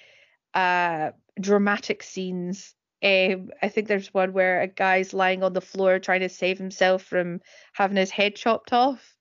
[0.52, 2.74] uh, dramatic scenes.
[3.02, 6.58] Um, I think there's one where a guy's lying on the floor trying to save
[6.58, 7.40] himself from
[7.72, 9.14] having his head chopped off.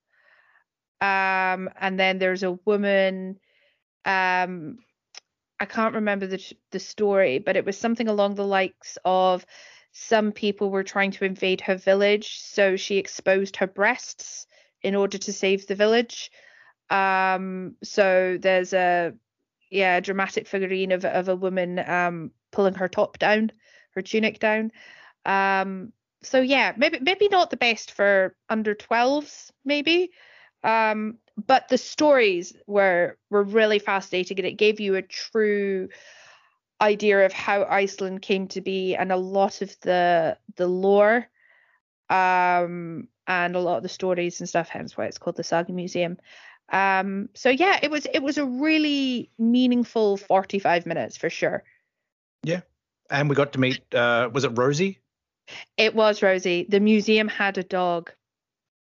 [1.00, 3.40] Um, and then there's a woman
[4.06, 4.80] um
[5.60, 9.46] I can't remember the the story, but it was something along the likes of
[9.92, 14.46] some people were trying to invade her village, so she exposed her breasts
[14.84, 16.30] in order to save the village.
[16.90, 19.14] Um, so there's a
[19.72, 23.52] yeah dramatic figurine of of a woman um, pulling her top down,
[23.98, 24.72] her tunic down.
[25.26, 25.92] Um,
[26.24, 30.12] so yeah, maybe maybe not the best for under 12s, maybe.
[30.64, 35.90] Um, but the stories were were really fascinating and it gave you a true
[36.82, 41.28] idea of how Iceland came to be and a lot of the the lore
[42.10, 45.74] um and a lot of the stories and stuff hence why it's called the saga
[45.74, 46.18] museum
[46.72, 51.64] um so yeah it was it was a really meaningful 45 minutes for sure
[52.44, 52.62] yeah
[53.10, 55.00] and we got to meet uh was it rosie
[55.78, 58.12] it was rosie the museum had a dog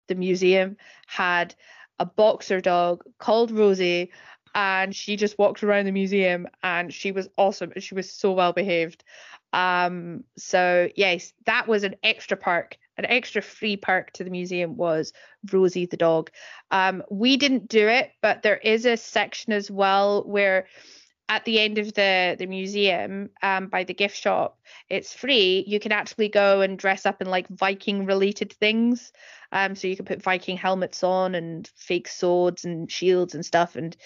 [0.08, 1.54] the museum had
[1.98, 4.10] a boxer dog called Rosie,
[4.54, 7.72] and she just walked around the museum and she was awesome.
[7.78, 9.04] She was so well behaved.
[9.52, 12.76] Um, so yes, that was an extra perk.
[12.96, 15.12] An extra free perk to the museum was
[15.52, 16.30] Rosie the dog.
[16.70, 20.66] Um, we didn't do it, but there is a section as well where
[21.28, 25.64] at the end of the the museum um, by the gift shop it's free.
[25.66, 29.12] You can actually go and dress up in like viking related things.
[29.52, 33.76] Um, so you can put viking helmets on and fake swords and shields and stuff
[33.76, 33.96] and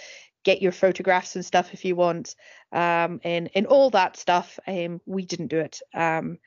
[0.45, 2.35] get your photographs and stuff if you want.
[2.73, 5.81] Um, and and all that stuff um, we didn't do it.
[5.95, 6.39] Um,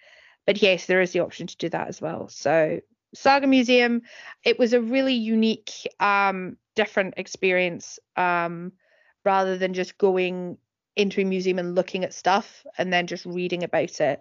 [0.45, 2.27] but yes there is the option to do that as well.
[2.29, 2.81] So
[3.13, 4.01] saga museum
[4.43, 10.57] it was a really unique um, different experience rather than just going
[10.95, 14.19] into a museum and looking at stuff and then just reading about it,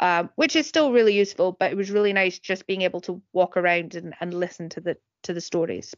[0.00, 1.52] um, which is still really useful.
[1.58, 4.80] But it was really nice just being able to walk around and, and listen to
[4.80, 5.94] the to the stories.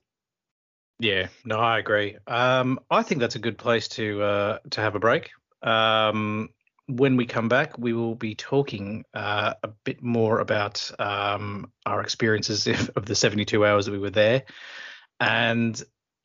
[0.98, 2.16] Yeah, no, I agree.
[2.26, 5.30] Um, I think that's a good place to uh, to have a break.
[5.62, 6.50] Um,
[6.86, 12.00] when we come back, we will be talking uh, a bit more about um, our
[12.02, 14.44] experiences of the 72 hours that we were there,
[15.18, 15.82] and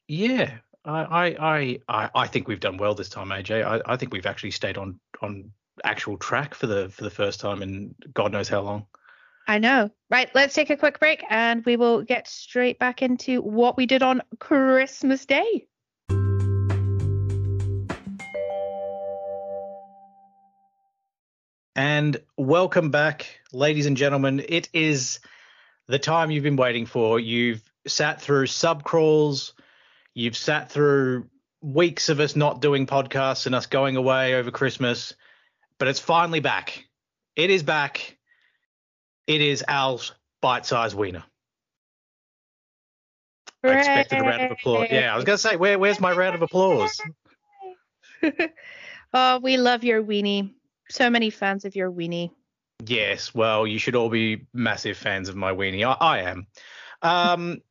[0.08, 0.58] yeah,
[0.88, 3.66] I, I, I, I think we've done well this time, AJ.
[3.66, 5.52] I, I think we've actually stayed on on
[5.84, 8.86] actual track for the for the first time in God knows how long.
[9.50, 9.92] I know.
[10.10, 13.86] Right, let's take a quick break and we will get straight back into what we
[13.86, 15.68] did on Christmas Day.
[21.76, 24.44] And welcome back, ladies and gentlemen.
[24.48, 25.20] It is
[25.88, 27.20] the time you've been waiting for.
[27.20, 29.54] You've sat through sub crawls,
[30.18, 31.30] You've sat through
[31.62, 35.14] weeks of us not doing podcasts and us going away over Christmas,
[35.78, 36.86] but it's finally back.
[37.36, 38.18] It is back.
[39.28, 41.24] It is Al's bite sized wiener.
[43.64, 44.88] I expected a round of applause.
[44.90, 47.00] Yeah, I was gonna say, where where's my round of applause?
[49.14, 50.52] oh, we love your weenie.
[50.90, 52.32] So many fans of your weenie.
[52.84, 55.86] Yes, well, you should all be massive fans of my weenie.
[55.86, 56.48] I, I am.
[57.04, 57.62] Um,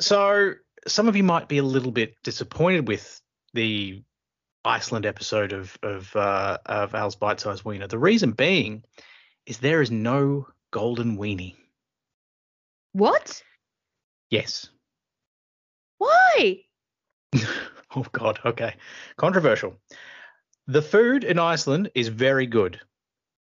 [0.00, 3.20] so some of you might be a little bit disappointed with
[3.52, 4.02] the
[4.64, 7.86] Iceland episode of of uh, of Al's Bite Size Wiener.
[7.86, 8.84] The reason being
[9.46, 11.54] is there is no golden weenie.
[12.92, 13.42] What?
[14.30, 14.68] Yes.
[15.98, 16.62] Why?
[17.96, 18.40] oh God.
[18.44, 18.74] Okay.
[19.16, 19.74] Controversial.
[20.66, 22.80] The food in Iceland is very good.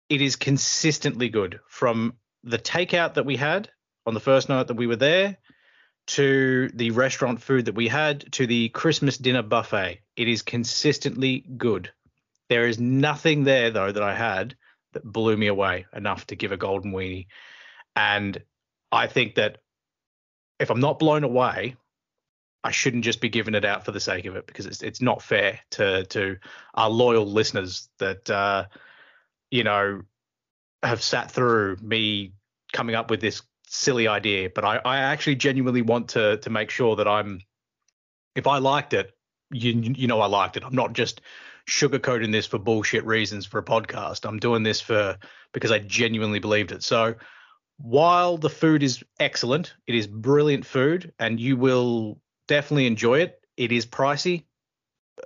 [0.10, 3.70] It is consistently good from the takeout that we had
[4.06, 5.38] on the first night that we were there
[6.06, 10.02] to the restaurant food that we had to the Christmas dinner buffet.
[10.16, 11.92] It is consistently good.
[12.50, 14.56] There is nothing there though that I had
[14.94, 17.28] that blew me away enough to give a golden weenie.
[17.96, 18.42] And
[18.92, 19.60] I think that
[20.60, 21.76] if I'm not blown away,
[22.64, 25.02] I shouldn't just be giving it out for the sake of it because it's it's
[25.02, 26.38] not fair to to
[26.74, 28.66] our loyal listeners that uh,
[29.52, 30.02] you know
[30.82, 32.34] have sat through me
[32.72, 33.42] coming up with this
[33.74, 34.50] silly idea.
[34.54, 37.42] But I, I actually genuinely want to to make sure that I'm
[38.36, 39.12] if I liked it,
[39.52, 40.64] you you know I liked it.
[40.64, 41.22] I'm not just
[41.68, 44.28] sugarcoating this for bullshit reasons for a podcast.
[44.28, 45.18] I'm doing this for
[45.54, 46.84] because I genuinely believed it.
[46.84, 47.16] So
[47.78, 53.40] while the food is excellent, it is brilliant food, and you will definitely enjoy it.
[53.58, 54.46] It is pricey.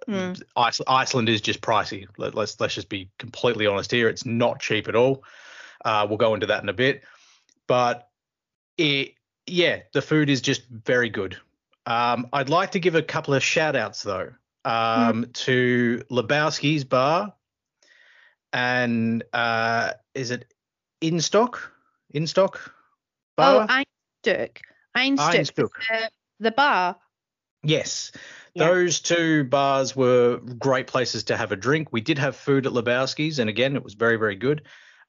[0.08, 0.42] Mm.
[0.88, 2.08] Iceland is just pricey.
[2.18, 4.10] Let, let's let's just be completely honest here.
[4.10, 5.24] It's not cheap at all.
[5.84, 7.04] Uh, we'll go into that in a bit,
[7.68, 8.07] but
[8.78, 9.13] it
[9.46, 11.38] yeah, the food is just very good.
[11.86, 14.32] Um, I'd like to give a couple of shout outs though
[14.66, 15.34] um, mm.
[15.34, 17.34] to Lebowski's bar
[18.54, 20.54] and uh, is it
[21.02, 21.72] in stock?
[22.13, 22.74] In stock
[23.36, 23.68] bar?
[23.70, 23.84] Oh,
[24.24, 24.58] Einstök.
[24.96, 25.56] Einstök.
[25.56, 26.10] The,
[26.40, 26.98] the bar.
[27.63, 28.12] Yes.
[28.54, 28.68] Yeah.
[28.68, 31.90] Those two bars were great places to have a drink.
[31.92, 34.63] We did have food at Lebowski's, and again, it was very, very good.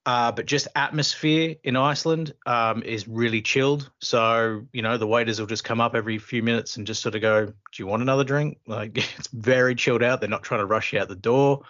[0.08, 3.90] Uh, but just atmosphere in Iceland um, is really chilled.
[4.00, 7.14] So, you know, the waiters will just come up every few minutes and just sort
[7.14, 8.58] of go, Do you want another drink?
[8.66, 10.20] Like, it's very chilled out.
[10.20, 11.60] They're not trying to rush you out the door.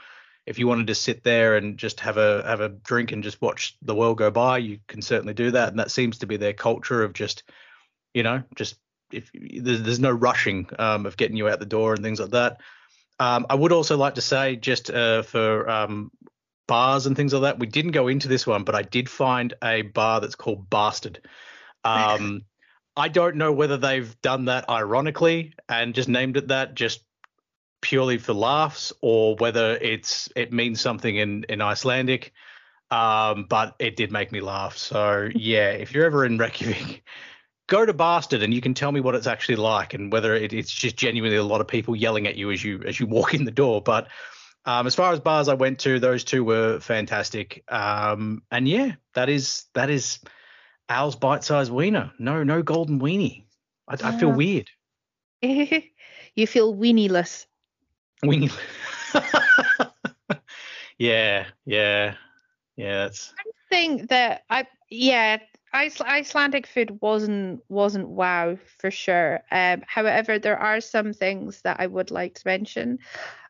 [0.46, 3.42] If you wanted to sit there and just have a have a drink and just
[3.42, 5.70] watch the world go by, you can certainly do that.
[5.70, 7.42] And that seems to be their culture of just,
[8.14, 8.76] you know, just
[9.10, 12.30] if there's, there's no rushing um, of getting you out the door and things like
[12.30, 12.60] that.
[13.18, 16.12] Um, I would also like to say, just uh, for um,
[16.68, 19.52] bars and things like that, we didn't go into this one, but I did find
[19.64, 21.26] a bar that's called Bastard.
[21.82, 22.42] Um,
[22.96, 27.00] I don't know whether they've done that ironically and just named it that just
[27.80, 32.32] purely for laughs, or whether it's it means something in in Icelandic.
[32.90, 34.76] Um, but it did make me laugh.
[34.76, 37.04] So yeah, if you're ever in Reykjavik
[37.68, 40.52] go to Bastard and you can tell me what it's actually like and whether it,
[40.52, 43.34] it's just genuinely a lot of people yelling at you as you as you walk
[43.34, 43.80] in the door.
[43.80, 44.08] But
[44.64, 47.64] um, as far as bars I went to, those two were fantastic.
[47.68, 50.20] Um, and yeah, that is that is
[50.88, 52.12] Al's bite-sized wiener.
[52.18, 53.44] No, no golden weenie.
[53.86, 54.08] I, yeah.
[54.08, 54.70] I feel weird.
[55.42, 57.46] you feel weenieless.
[58.24, 58.52] Weenie.
[60.98, 62.14] yeah, yeah,
[62.76, 63.04] yeah.
[63.04, 63.32] That's.
[63.38, 65.38] I think that I yeah
[65.74, 69.40] Icelandic food wasn't wasn't wow for sure.
[69.50, 72.98] Um, however, there are some things that I would like to mention.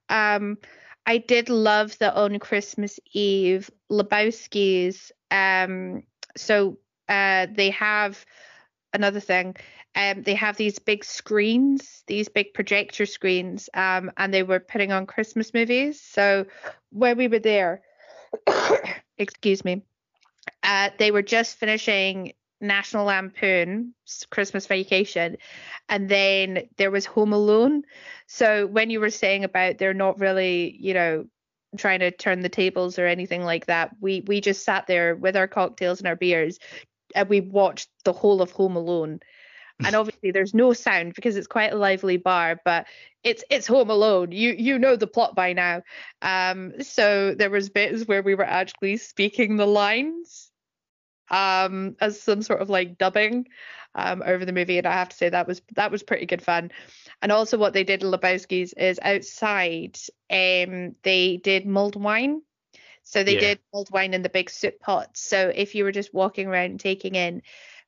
[0.09, 0.59] Um,
[1.09, 5.11] I did love that on Christmas Eve, Lebowski's.
[5.31, 6.03] Um,
[6.37, 6.77] so
[7.09, 8.23] uh, they have
[8.93, 9.57] another thing.
[9.97, 14.93] Um, they have these big screens, these big projector screens, um, and they were putting
[14.93, 15.99] on Christmas movies.
[15.99, 16.45] So
[16.91, 17.81] when we were there,
[19.17, 19.81] excuse me,
[20.63, 23.95] uh, they were just finishing National Lampoon
[24.31, 25.37] Christmas Vacation,
[25.89, 27.83] and then there was Home Alone.
[28.27, 31.27] So when you were saying about they're not really, you know,
[31.77, 35.37] trying to turn the tables or anything like that, we we just sat there with
[35.37, 36.59] our cocktails and our beers,
[37.15, 39.21] and we watched the whole of Home Alone.
[39.85, 42.89] And obviously there's no sound because it's quite a lively bar, but
[43.23, 44.33] it's it's Home Alone.
[44.33, 45.83] You you know the plot by now.
[46.21, 50.48] Um, so there was bits where we were actually speaking the lines
[51.31, 53.49] um, as some sort of like dubbing
[53.95, 56.43] um, over the movie, and I have to say that was that was pretty good
[56.43, 56.71] fun.
[57.23, 59.99] And also, what they did in Lebowski's is outside,
[60.31, 62.43] um, they did mulled wine.
[63.03, 63.41] So they yeah.
[63.41, 65.21] did mulled wine in the big soup pots.
[65.21, 67.41] So if you were just walking around taking in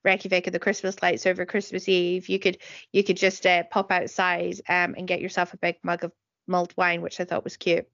[0.02, 2.58] Reykjavik and the Christmas lights over Christmas Eve, you could
[2.92, 6.12] you could just uh, pop outside um, and get yourself a big mug of
[6.46, 7.86] mulled wine, which I thought was cute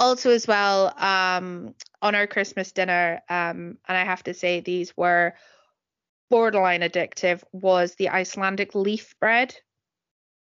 [0.00, 4.96] also as well um, on our christmas dinner um, and i have to say these
[4.96, 5.34] were
[6.30, 9.54] borderline addictive was the icelandic leaf bread.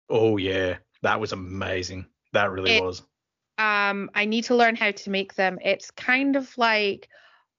[0.09, 0.77] Oh yeah.
[1.03, 2.07] That was amazing.
[2.33, 3.03] That really it, was.
[3.57, 5.59] um i need to learn how to make them.
[5.63, 7.07] It's kind of like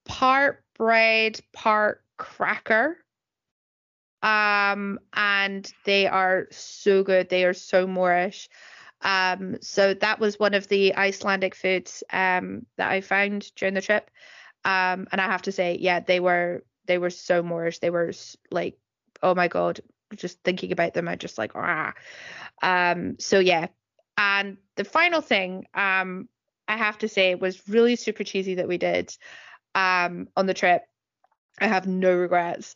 [0.04, 2.98] part bread part cracker.
[4.22, 7.28] Um and they are so good.
[7.28, 8.48] They are so moreish
[9.02, 13.80] um, so that was one of the Icelandic foods um, that I found during the
[13.80, 14.10] trip.
[14.64, 17.80] Um, and I have to say, yeah, they were they were so moreish.
[17.80, 18.12] They were
[18.50, 18.76] like,
[19.22, 19.80] oh my god,
[20.16, 21.92] just thinking about them, I just like ah.
[22.62, 23.68] Um, so yeah.
[24.16, 26.28] And the final thing, um,
[26.66, 29.16] I have to say, was really super cheesy that we did
[29.74, 30.82] um, on the trip.
[31.60, 32.74] I have no regrets.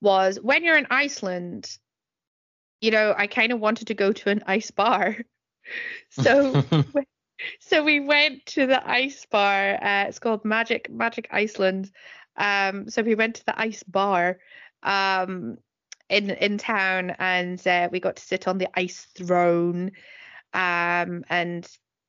[0.00, 1.68] Was when you're in Iceland,
[2.80, 5.16] you know, I kind of wanted to go to an ice bar.
[6.10, 6.62] So
[7.60, 9.74] so we went to the ice bar.
[9.82, 11.90] Uh, it's called Magic Magic Iceland.
[12.36, 14.38] Um, so we went to the ice bar
[14.82, 15.58] um,
[16.08, 19.92] in in town, and uh, we got to sit on the ice throne
[20.52, 21.66] um, and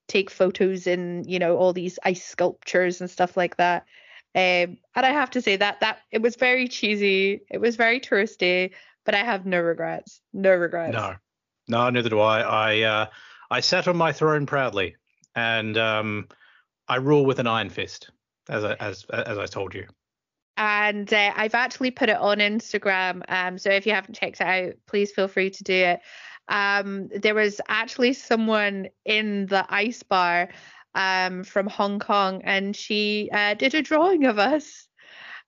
[0.08, 3.86] take photos in you know all these ice sculptures and stuff like that.
[4.36, 7.42] Um, and I have to say that that it was very cheesy.
[7.50, 8.72] It was very touristy,
[9.06, 10.22] but I have no regrets.
[10.34, 10.94] No regrets.
[10.94, 11.16] No,
[11.68, 12.42] no, neither do I.
[12.42, 13.06] I uh,
[13.52, 14.96] I sat on my throne proudly,
[15.36, 16.28] and um,
[16.88, 18.12] I rule with an iron fist,
[18.50, 19.88] as I, as as I told you.
[20.58, 23.22] and uh, I've actually put it on Instagram.
[23.28, 26.00] Um, so if you haven't checked it out, please feel free to do it.
[26.48, 30.50] Um, there was actually someone in the ice bar
[30.94, 34.88] um, from Hong Kong, and she uh, did a drawing of us.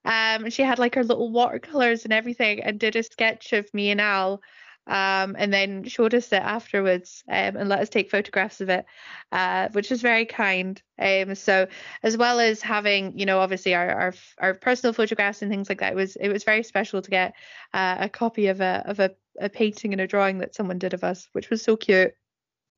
[0.04, 3.90] Um, she had like her little watercolors and everything, and did a sketch of me
[3.90, 4.42] and Al.
[4.88, 8.86] Um, and then showed us it afterwards um, and let us take photographs of it,
[9.32, 10.80] uh, which was very kind.
[10.98, 11.68] Um, so
[12.02, 15.80] as well as having, you know, obviously our, our our personal photographs and things like
[15.80, 17.34] that, it was it was very special to get
[17.74, 20.94] uh, a copy of a of a, a painting and a drawing that someone did
[20.94, 22.14] of us, which was so cute.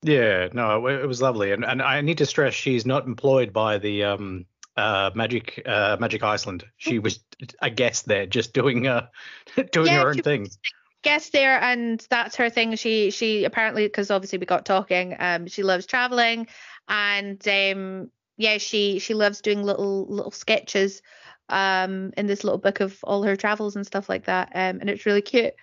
[0.02, 3.52] Yeah, no, it, it was lovely, and and I need to stress she's not employed
[3.52, 4.46] by the um
[4.76, 6.64] uh Magic uh Magic Iceland.
[6.78, 7.20] She was
[7.60, 9.08] a guest there, just doing uh
[9.72, 10.48] doing Yeah, her own thing.
[11.02, 12.76] Guest there and that's her thing.
[12.76, 16.46] She she apparently because obviously we got talking um she loves traveling
[16.88, 21.02] and um yeah she she loves doing little little sketches
[21.48, 24.90] um in this little book of all her travels and stuff like that um and
[24.90, 25.54] it's really cute.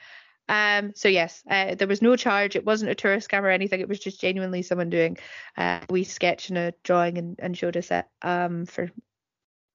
[0.49, 2.55] Um so yes uh, there was no charge.
[2.55, 3.81] It wasn't a tourist scam or anything.
[3.81, 5.17] It was just genuinely someone doing
[5.57, 8.89] uh, a wee sketch and a drawing and, and showed us it um for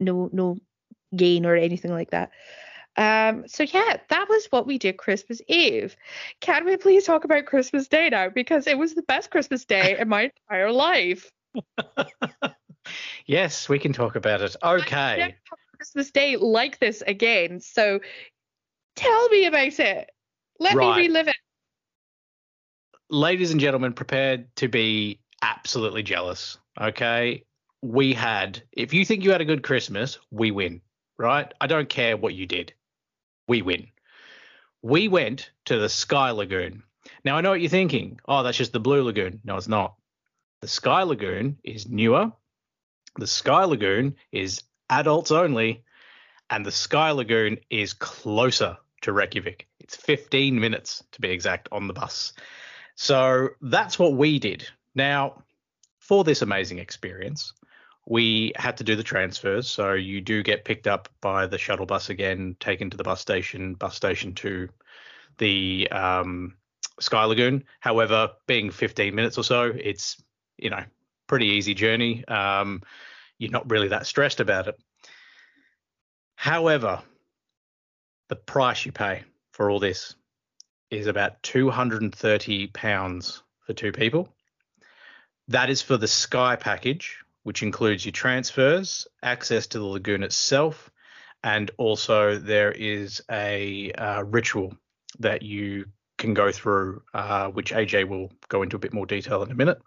[0.00, 0.58] no no
[1.14, 2.30] gain or anything like that
[2.96, 5.96] um, so yeah, that was what we did Christmas Eve.
[6.40, 8.28] Can we please talk about Christmas Day now?
[8.28, 11.30] Because it was the best Christmas day in my entire life.
[13.26, 14.56] Yes, we can talk about it.
[14.62, 15.36] Okay.
[15.76, 17.60] Christmas Day like this again.
[17.60, 18.00] So
[18.96, 20.10] tell me about it.
[20.58, 20.96] Let Right.
[20.96, 21.36] me relive it.
[23.08, 26.58] ladies and gentlemen, prepared to be absolutely jealous.
[26.80, 27.44] Okay.
[27.82, 30.80] We had, if you think you had a good Christmas, we win,
[31.18, 31.52] right?
[31.60, 32.72] I don't care what you did.
[33.48, 33.88] We win.
[34.82, 36.82] We went to the Sky Lagoon.
[37.24, 38.20] Now, I know what you're thinking.
[38.26, 39.40] Oh, that's just the Blue Lagoon.
[39.44, 39.94] No, it's not.
[40.60, 42.32] The Sky Lagoon is newer.
[43.16, 45.84] The Sky Lagoon is adults only.
[46.50, 49.66] And the Sky Lagoon is closer to Reykjavik.
[49.80, 52.32] It's 15 minutes to be exact on the bus.
[52.94, 54.66] So that's what we did.
[54.94, 55.42] Now,
[55.98, 57.52] for this amazing experience,
[58.06, 59.68] we had to do the transfers.
[59.68, 63.20] So you do get picked up by the shuttle bus again, taken to the bus
[63.20, 64.68] station, bus station to
[65.38, 66.54] the um,
[67.00, 67.64] Sky Lagoon.
[67.80, 70.22] However, being 15 minutes or so, it's
[70.58, 70.82] you know
[71.26, 72.26] pretty easy journey.
[72.26, 72.82] Um,
[73.38, 74.78] you're not really that stressed about it.
[76.34, 77.02] However,
[78.28, 79.22] the price you pay
[79.52, 80.14] for all this
[80.90, 84.28] is about 230 pounds for two people.
[85.48, 90.90] That is for the Sky package, which includes your transfers, access to the lagoon itself,
[91.44, 94.74] and also there is a uh, ritual
[95.18, 95.86] that you
[96.18, 99.54] can go through, uh, which AJ will go into a bit more detail in a
[99.54, 99.80] minute.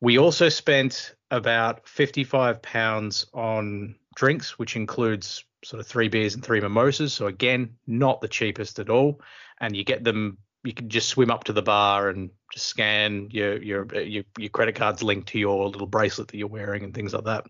[0.00, 6.44] We also spent about 55 pounds on drinks, which includes sort of three beers and
[6.44, 7.12] three mimosas.
[7.12, 9.20] So again, not the cheapest at all.
[9.60, 10.38] And you get them.
[10.64, 14.48] You can just swim up to the bar and just scan your your your, your
[14.48, 17.44] credit cards linked to your little bracelet that you're wearing and things like that.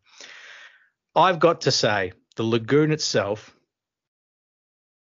[1.15, 3.55] I've got to say, the lagoon itself,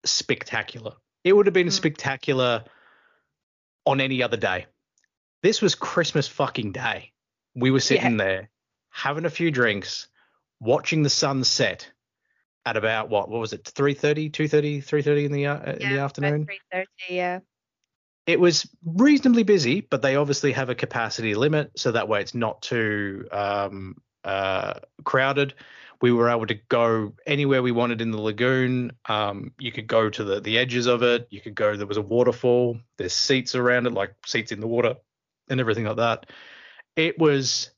[0.04, 0.94] spectacular.
[1.24, 1.72] It would have been Mm.
[1.72, 2.64] spectacular
[3.84, 4.66] on any other day.
[5.42, 7.12] This was Christmas fucking day.
[7.54, 8.50] We were sitting there
[8.90, 10.06] having a few drinks,
[10.60, 11.90] watching the sun set
[12.64, 16.04] at about what what was it 3:30 2:30 3:30 in the uh, in the Yeah,
[16.04, 17.40] afternoon 3:30, yeah.
[18.26, 22.34] It was reasonably busy, but they obviously have a capacity limit, so that way it's
[22.34, 24.74] not too um, uh,
[25.04, 25.54] crowded.
[26.02, 28.92] We were able to go anywhere we wanted in the lagoon.
[29.06, 31.28] Um, you could go to the the edges of it.
[31.30, 31.76] You could go.
[31.76, 32.78] There was a waterfall.
[32.98, 34.96] There's seats around it, like seats in the water,
[35.48, 36.26] and everything like that.
[36.96, 37.70] It was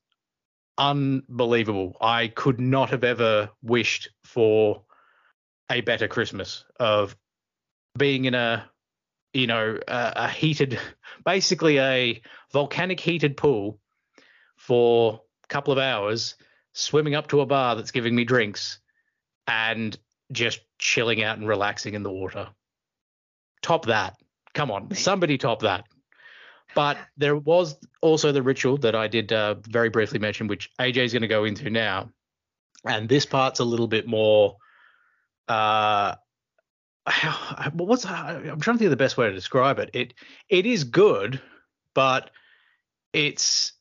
[0.78, 1.96] unbelievable.
[2.00, 4.82] I could not have ever wished for
[5.70, 7.16] a better Christmas of
[7.96, 8.68] being in a
[9.32, 10.78] you know, a, a heated,
[11.24, 12.22] basically a
[12.52, 13.78] volcanic heated pool
[14.56, 16.34] for a couple of hours,
[16.72, 18.78] swimming up to a bar that's giving me drinks,
[19.46, 19.96] and
[20.30, 22.48] just chilling out and relaxing in the water.
[23.62, 24.16] Top that.
[24.54, 25.84] Come on, somebody top that.
[26.74, 30.98] But there was also the ritual that I did uh, very briefly mention, which AJ
[30.98, 32.10] is going to go into now,
[32.84, 34.56] and this part's a little bit more.
[35.48, 36.14] Uh,
[37.72, 39.90] what's uh, I'm trying to think of the best way to describe it.
[39.92, 40.14] It
[40.48, 41.40] it is good,
[41.94, 42.30] but
[43.12, 43.72] it's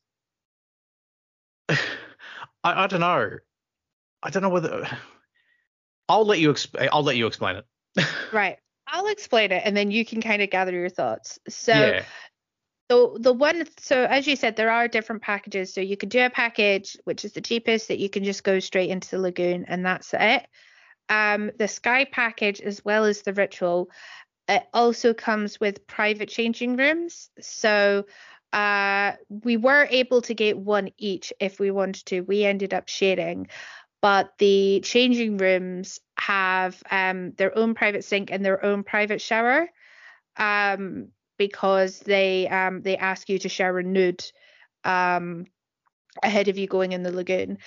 [1.70, 1.76] I,
[2.64, 3.38] I don't know.
[4.24, 4.88] I don't know whether
[6.10, 8.06] I'll let you exp- I'll let you explain it.
[8.34, 8.58] right.
[8.88, 11.40] I'll explain it and then you can kind of gather your thoughts.
[11.50, 12.04] So yeah.
[12.88, 16.24] the the one so as you said there are different packages so you could do
[16.24, 19.66] a package which is the cheapest that you can just go straight into the lagoon
[19.68, 20.48] and that's it
[21.10, 23.90] um the sky package as well as the ritual
[24.48, 27.30] it also comes with private changing rooms.
[27.42, 28.06] So
[28.54, 32.22] uh we were able to get one each if we wanted to.
[32.22, 33.48] We ended up sharing.
[34.02, 39.68] But the changing rooms have um their own private sink and their own private shower
[40.38, 44.24] um because they um they ask you to shower nude
[44.84, 45.46] um
[46.24, 47.58] ahead of you going in the lagoon.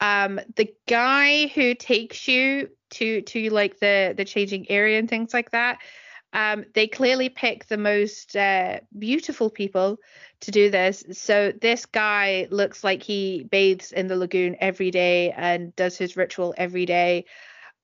[0.00, 5.32] Um the guy who takes you to to like the the changing area and things
[5.32, 5.78] like that
[6.32, 9.98] um they clearly pick the most uh, beautiful people
[10.40, 15.32] to do this so this guy looks like he bathes in the lagoon every day
[15.32, 17.24] and does his ritual every day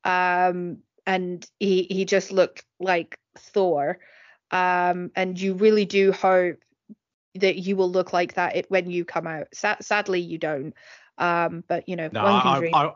[0.04, 3.98] um and he he just looked like thor
[4.50, 6.58] um, and you really do hope
[7.34, 9.48] that you will look like that when you come out.
[9.52, 10.74] Sa- sadly, you don't.
[11.18, 12.74] Um, but you know, No, one can I, dream.
[12.74, 12.92] I,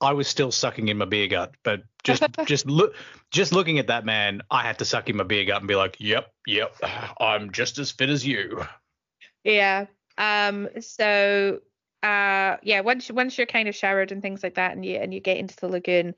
[0.00, 2.94] I was still sucking in my beer gut, but just just look
[3.30, 5.76] just looking at that man, I had to suck in my beer gut and be
[5.76, 6.74] like, "Yep, yep,
[7.20, 8.64] I'm just as fit as you."
[9.44, 9.86] Yeah.
[10.18, 10.68] Um.
[10.80, 11.60] So,
[12.02, 12.80] uh, yeah.
[12.80, 15.38] Once once you're kind of showered and things like that, and you and you get
[15.38, 16.14] into the lagoon,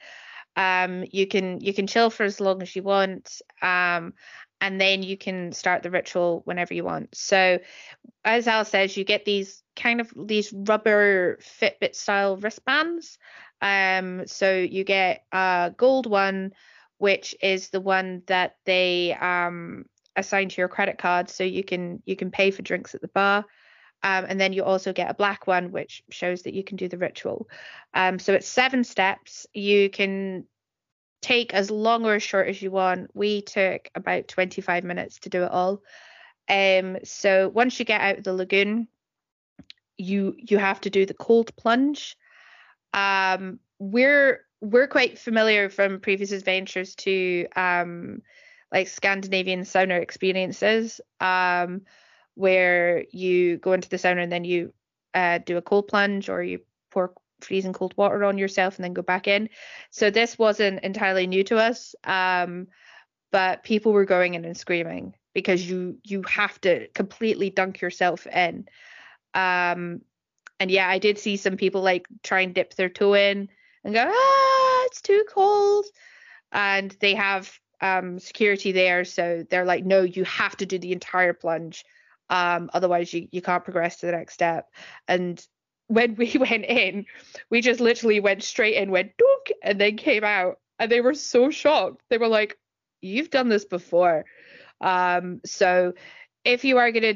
[0.57, 3.41] um, you can you can chill for as long as you want.
[3.62, 4.15] Um,
[4.65, 7.15] and then you can start the ritual whenever you want.
[7.15, 7.59] So,
[8.25, 13.19] as Al says, you get these kind of these rubber Fitbit style wristbands.
[13.61, 16.55] Um, so you get a gold one,
[16.97, 19.85] which is the one that they um
[20.17, 23.09] assign to your credit card, so you can you can pay for drinks at the
[23.09, 23.45] bar.
[24.03, 26.89] Um, and then you also get a black one, which shows that you can do
[26.89, 27.49] the ritual.
[27.93, 29.47] Um, so it's seven steps.
[29.53, 30.47] You can
[31.25, 33.11] take as long or as short as you want.
[33.14, 35.83] We took about 25 minutes to do it all.
[36.49, 38.89] Um, so once you get out of the lagoon,
[39.97, 42.16] you you have to do the cold plunge.
[42.93, 48.20] Um, we're we're quite familiar from previous adventures to um,
[48.70, 51.83] like Scandinavian sauna experiences, um,
[52.35, 54.75] where you go into the sauna and then you
[55.14, 56.61] uh, do a cold plunge or you
[56.91, 57.14] pour
[57.45, 59.49] freezing cold water on yourself and then go back in.
[59.90, 62.68] So this wasn't entirely new to us, um,
[63.30, 68.26] but people were going in and screaming because you you have to completely dunk yourself
[68.26, 68.66] in.
[69.34, 70.01] Um,
[70.61, 73.49] and yeah, I did see some people like try and dip their toe in
[73.82, 75.84] and go, ah, it's too cold.
[76.53, 80.92] And they have um, security there, so they're like, no, you have to do the
[80.92, 81.84] entire plunge.
[82.30, 84.70] Um, otherwise you, you can't progress to the next step.
[85.07, 85.45] And
[85.89, 87.07] when we went in,
[87.51, 90.59] we just literally went straight in, went dunk, and then came out.
[90.78, 92.03] And they were so shocked.
[92.11, 92.59] They were like,
[93.01, 94.24] You've done this before.
[94.80, 95.93] Um, so
[96.45, 97.14] if you are gonna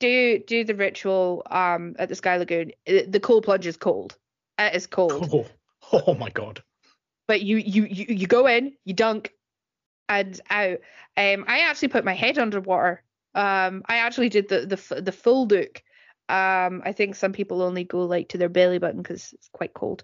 [0.00, 4.16] do do the ritual um at the Sky Lagoon, the cold plunge is cold.
[4.58, 5.28] It is cold.
[5.32, 5.46] Oh,
[6.06, 6.62] oh my god.
[7.28, 9.32] But you you you you go in, you dunk,
[10.08, 10.78] and out.
[11.16, 13.02] Um, I actually put my head underwater.
[13.34, 15.82] Um, I actually did the the the full dunk.
[16.28, 19.74] Um, I think some people only go like to their belly button because it's quite
[19.74, 20.02] cold.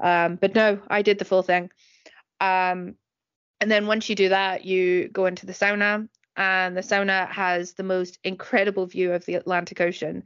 [0.00, 1.70] Um, but no, I did the full thing.
[2.40, 2.94] Um,
[3.60, 7.74] and then once you do that, you go into the sauna, and the sauna has
[7.74, 10.24] the most incredible view of the Atlantic Ocean.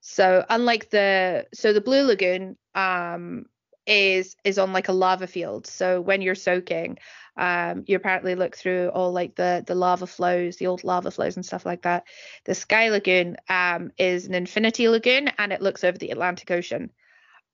[0.00, 3.46] So unlike the so the Blue Lagoon um
[3.86, 5.66] is is on like a lava field.
[5.66, 6.98] So when you're soaking,
[7.36, 11.36] um you apparently look through all like the the lava flows, the old lava flows
[11.36, 12.04] and stuff like that.
[12.44, 16.90] The Sky Lagoon um is an infinity lagoon and it looks over the Atlantic Ocean.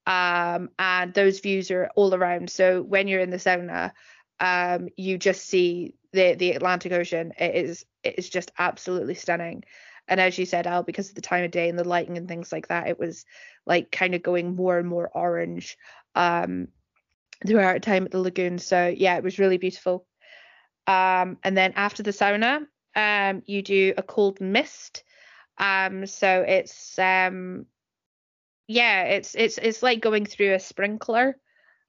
[0.07, 2.51] Um and those views are all around.
[2.51, 3.93] So when you're in the sauna,
[4.41, 7.33] um you just see the the Atlantic Ocean.
[7.39, 9.65] It is it is just absolutely stunning.
[10.09, 12.29] And as you said, Al, because of the time of day and the lighting and
[12.29, 13.25] things like that, it was
[13.67, 15.77] like kind of going more and more orange
[16.17, 16.69] um,
[17.47, 18.59] throughout our time at the lagoon.
[18.59, 20.07] So yeah, it was really beautiful.
[20.87, 25.05] Um, and then after the sauna, um, you do a cold mist.
[25.59, 27.67] Um, so it's um,
[28.67, 31.37] yeah, it's it's it's like going through a sprinkler.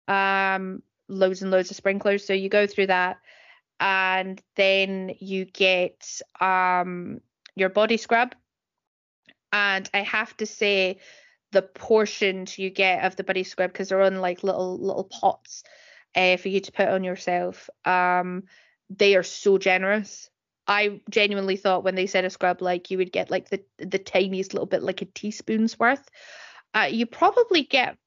[0.08, 2.26] Um, loads and loads of sprinklers.
[2.26, 3.18] So you go through that,
[3.80, 7.22] and then you get um
[7.56, 8.36] your body scrub.
[9.54, 11.00] And I have to say,
[11.52, 15.64] the portions you get of the body scrub because they're on like little little pots
[16.16, 17.70] uh, for you to put on yourself.
[17.86, 18.44] Um,
[18.90, 20.30] they are so generous.
[20.68, 24.00] I genuinely thought when they said a scrub, like you would get like the the
[24.00, 26.08] tiniest little bit, like a teaspoon's worth.
[26.74, 27.98] Uh, you probably get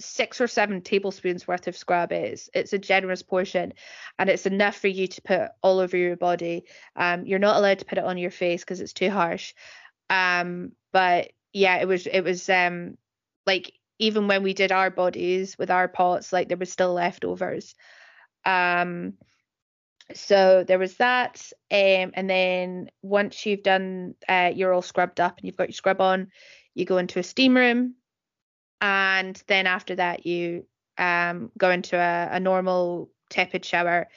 [0.00, 3.72] six or seven tablespoons worth of scrub is it's a generous portion
[4.18, 6.64] and it's enough for you to put all over your body
[6.94, 9.54] um you're not allowed to put it on your face because it's too harsh
[10.08, 12.96] um but yeah it was it was um
[13.46, 17.74] like even when we did our bodies with our pots like there was still leftovers
[18.44, 19.14] um
[20.14, 25.38] so there was that um and then once you've done uh you're all scrubbed up
[25.38, 26.28] and you've got your scrub on
[26.74, 27.94] you go into a steam room
[28.80, 30.64] and then after that you
[30.98, 34.08] um, go into a, a normal tepid shower,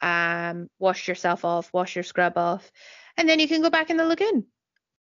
[0.00, 2.70] um, wash yourself off, wash your scrub off,
[3.16, 4.44] and then you can go back in the lagoon.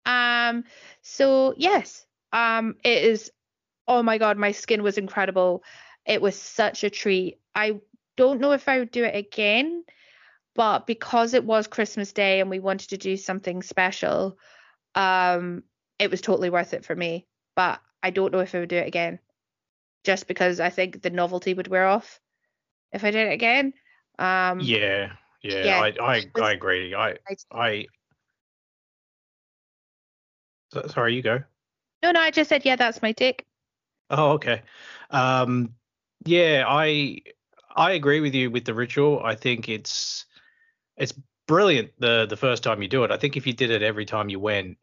[0.05, 0.65] Um,
[1.01, 3.31] so yes, um, it is.
[3.87, 5.63] Oh my god, my skin was incredible.
[6.05, 7.39] It was such a treat.
[7.55, 7.81] I
[8.17, 9.83] don't know if I would do it again,
[10.55, 14.37] but because it was Christmas Day and we wanted to do something special,
[14.95, 15.63] um,
[15.99, 17.27] it was totally worth it for me.
[17.55, 19.19] But I don't know if I would do it again,
[20.03, 22.19] just because I think the novelty would wear off
[22.91, 23.73] if I did it again.
[24.19, 26.93] Um, Yeah, yeah, yeah, I, I, I agree.
[26.95, 27.17] I,
[27.51, 27.87] I-
[30.87, 31.43] Sorry, you go.
[32.01, 33.45] no, no, I just said yeah, that's my take.
[34.09, 34.61] Oh, okay.
[35.09, 35.75] Um,
[36.25, 37.21] yeah, I
[37.75, 39.21] I agree with you with the ritual.
[39.23, 40.25] I think it's
[40.97, 41.13] it's
[41.47, 43.11] brilliant the the first time you do it.
[43.11, 44.77] I think if you did it every time you went,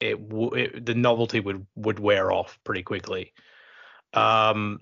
[0.00, 3.32] it, w- it the novelty would would wear off pretty quickly.
[4.14, 4.80] Um,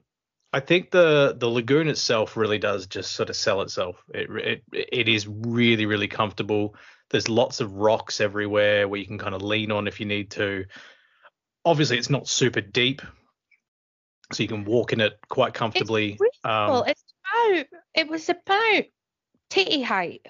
[0.52, 4.02] I think the the lagoon itself really does just sort of sell itself.
[4.14, 6.74] It it it is really really comfortable.
[7.10, 10.30] There's lots of rocks everywhere where you can kind of lean on if you need
[10.32, 10.64] to.
[11.64, 13.02] Obviously, it's not super deep,
[14.32, 16.18] so you can walk in it quite comfortably.
[16.44, 18.84] Well, Um, it's about it was about
[19.50, 20.26] titty height.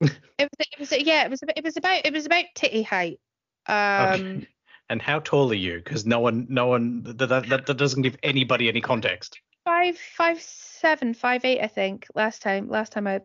[0.00, 2.82] it was it was yeah, it was about, it was about it was about titty
[2.82, 3.20] height.
[3.66, 4.48] Um okay.
[4.90, 5.78] And how tall are you?
[5.78, 9.40] Because no one, no one that, that that that doesn't give anybody any context.
[9.64, 13.20] five five seven five eight I think last time last time I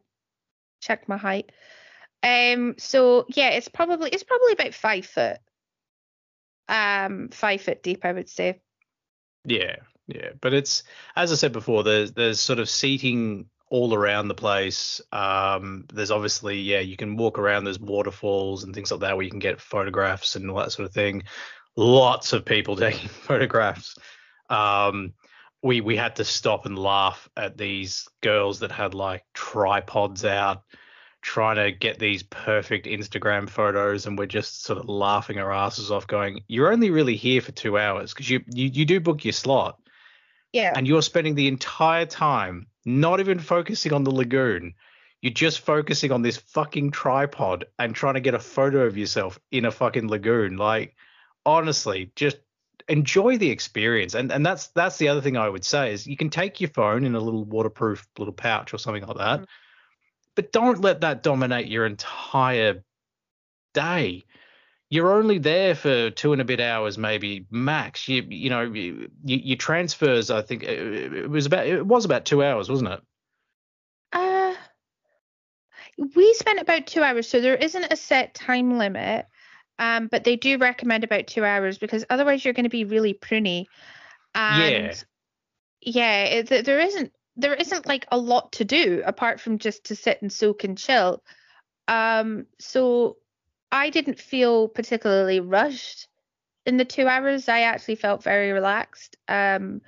[0.81, 1.51] checked my height.
[2.23, 5.37] Um so yeah it's probably it's probably about five foot.
[6.67, 8.61] Um five foot deep I would say.
[9.45, 10.31] Yeah, yeah.
[10.41, 10.83] But it's
[11.15, 14.99] as I said before, there's there's sort of seating all around the place.
[15.11, 17.63] Um, there's obviously yeah, you can walk around.
[17.63, 20.87] There's waterfalls and things like that where you can get photographs and all that sort
[20.87, 21.23] of thing.
[21.75, 23.95] Lots of people taking photographs.
[24.49, 25.13] Um,
[25.61, 30.63] we we had to stop and laugh at these girls that had like tripods out
[31.21, 35.91] trying to get these perfect Instagram photos and we're just sort of laughing our asses
[35.91, 39.25] off going you're only really here for 2 hours because you, you you do book
[39.25, 39.79] your slot
[40.53, 40.73] Yeah.
[40.75, 44.73] and you're spending the entire time not even focusing on the lagoon
[45.21, 49.37] you're just focusing on this fucking tripod and trying to get a photo of yourself
[49.51, 50.95] in a fucking lagoon like
[51.45, 52.37] honestly just
[52.87, 56.17] enjoy the experience and and that's that's the other thing i would say is you
[56.17, 59.45] can take your phone in a little waterproof little pouch or something like that Mhm.
[60.39, 62.81] But don't let that dominate your entire
[63.73, 64.23] day
[64.89, 69.09] you're only there for two and a bit hours maybe max you you know you,
[69.25, 73.01] your transfers i think it, it was about it was about two hours wasn't it
[74.13, 74.55] Uh,
[76.15, 79.25] we spent about two hours, so there isn't a set time limit.
[79.77, 83.13] Um, but they do recommend about two hours because otherwise you're going to be really
[83.13, 83.65] pruny.
[84.33, 85.03] And
[85.81, 89.95] yeah, it, there isn't there isn't like a lot to do apart from just to
[89.95, 91.23] sit and soak and chill.
[91.87, 93.17] Um, so
[93.71, 96.07] I didn't feel particularly rushed
[96.65, 97.49] in the two hours.
[97.49, 99.17] I actually felt very relaxed.
[99.27, 99.81] Um,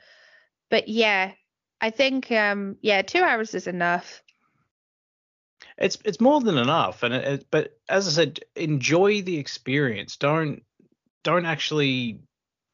[0.70, 1.34] but yeah,
[1.82, 4.24] I think um, yeah, two hours is enough.
[5.78, 10.18] it's it's more than enough and it, it- but as i said enjoy the experience
[10.18, 10.64] don't
[11.24, 12.20] don't actually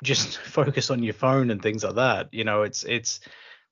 [0.04, 3.20] just focus on your phone and things like that you know it's it's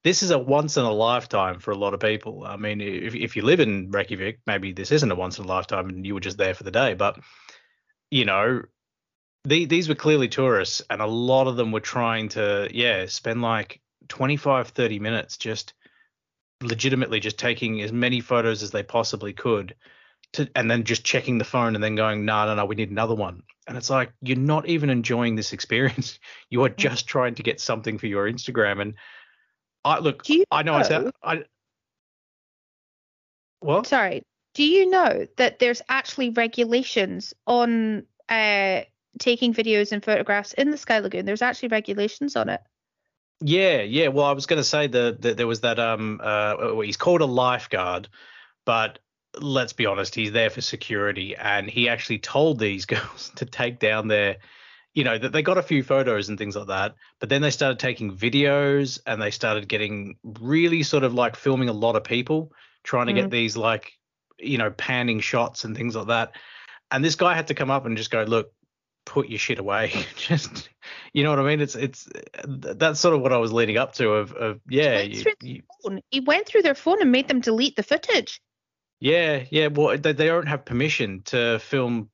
[0.06, 2.46] this is a once in a lifetime for a lot of people.
[2.46, 5.48] I mean if, if you live in reykjavik maybe this isn't a once in a
[5.48, 7.20] lifetime and you were just there for the day but
[8.12, 8.62] you know
[9.44, 13.42] the, these were clearly tourists and a lot of them were trying to yeah spend
[13.42, 15.74] like 25 30 minutes just
[16.62, 19.76] legitimately just taking as many photos as they possibly could
[20.34, 22.92] to, and then just checking the phone and then going no no no we need
[22.92, 23.42] another one.
[23.68, 26.20] And it's like you're not even enjoying this experience.
[26.52, 26.78] You are mm.
[26.78, 28.94] just trying to get something for your instagram and
[29.86, 31.44] i look Do you i know i know- sound i
[33.60, 33.88] What?
[33.88, 34.22] Sorry.
[34.54, 38.82] Do you know that there's actually regulations on uh,
[39.20, 41.26] taking videos and photographs in the Sky Lagoon?
[41.26, 42.62] There's actually regulations on it.
[43.42, 44.10] Yeah, yeah.
[44.10, 47.22] Well, I was going to say that the, there was that um uh he's called
[47.22, 48.08] a lifeguard,
[48.66, 49.00] but
[49.42, 53.80] let's be honest, he's there for security, and he actually told these girls to take
[53.80, 54.38] down their,
[54.96, 57.52] you know, that they got a few photos and things like that, but then they
[57.52, 62.04] started taking videos and they started getting really sort of like filming a lot of
[62.06, 62.52] people
[62.84, 63.18] trying to Mm.
[63.18, 63.92] get these like,
[64.40, 66.32] you know, panning shots and things like that.
[66.92, 68.52] And this guy had to come up and just go, look,
[69.06, 69.92] put your shit away.
[70.16, 70.70] just,
[71.14, 71.60] you know what I mean?
[71.62, 72.08] It's it's
[72.46, 74.10] that's sort of what I was leading up to.
[74.12, 77.76] Of of yeah, went you, you, He went through their phone and made them delete
[77.76, 78.42] the footage.
[79.00, 79.68] yeah, yeah.
[79.68, 82.10] Well, they, they don't have permission to film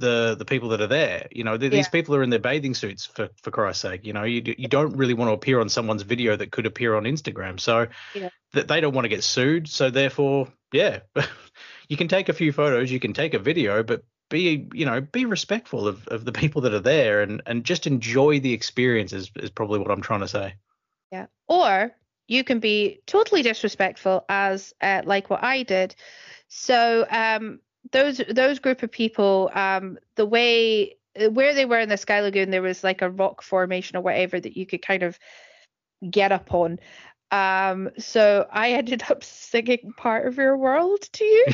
[0.00, 1.28] the the people that are there.
[1.30, 4.04] You know, th- these people are in their bathing suits for for Christ's sake.
[4.04, 6.94] You know, you you don't really want to appear on someone's video that could appear
[6.94, 7.60] on Instagram.
[7.60, 8.30] So Yeah.
[8.52, 9.68] that they don't want to get sued.
[9.68, 11.00] So therefore, yeah,
[11.88, 15.00] you can take a few photos, you can take a video, but be you know
[15.00, 19.12] be respectful of, of the people that are there and and just enjoy the experience
[19.12, 20.54] is, is probably what I'm trying to say.
[21.12, 21.26] Yeah.
[21.46, 21.94] Or
[22.26, 25.94] you can be totally disrespectful as uh, like what I did.
[26.48, 27.60] So um
[27.92, 30.96] those those group of people um the way
[31.30, 34.40] where they were in the Sky Lagoon there was like a rock formation or whatever
[34.40, 35.18] that you could kind of
[36.10, 36.78] get up on.
[37.30, 41.46] Um so I ended up singing part of your world to you.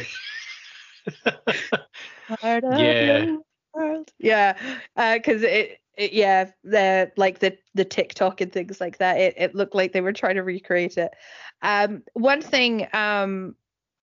[2.40, 3.24] Part of Yeah.
[3.24, 3.38] your
[3.74, 4.12] world.
[4.18, 4.56] Yeah.
[4.96, 9.18] Uh cuz it it, yeah, the like the the TikTok and things like that.
[9.18, 11.10] It it looked like they were trying to recreate it.
[11.62, 13.54] Um, one thing, um,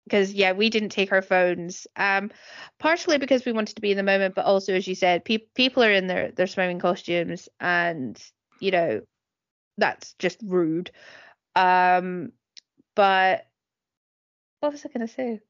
[0.07, 1.85] because yeah, we didn't take our phones.
[1.95, 2.31] Um,
[2.79, 5.39] partially because we wanted to be in the moment, but also as you said, pe-
[5.55, 8.21] people are in their their swimming costumes, and
[8.59, 9.01] you know,
[9.77, 10.91] that's just rude.
[11.55, 12.31] Um,
[12.95, 13.45] but
[14.59, 15.41] what was I gonna say?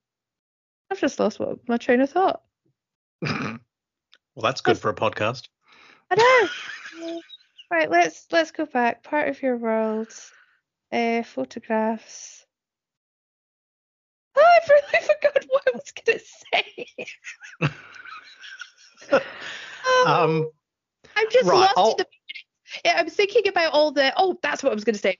[0.90, 2.42] I've just lost what my train of thought.
[3.22, 3.60] well,
[4.42, 5.48] that's good for a podcast.
[6.10, 6.50] I
[6.96, 7.20] know.
[7.72, 9.04] right, let's let's go back.
[9.04, 10.14] Part of your world.
[10.92, 12.37] Uh, photographs.
[14.38, 16.96] Oh, I really forgot what I was gonna say.
[19.86, 20.50] Oh, Um,
[21.16, 22.06] I'm just right, lost the.
[22.84, 24.14] Yeah, I was thinking about all the.
[24.18, 25.18] Oh, that's what I was gonna say.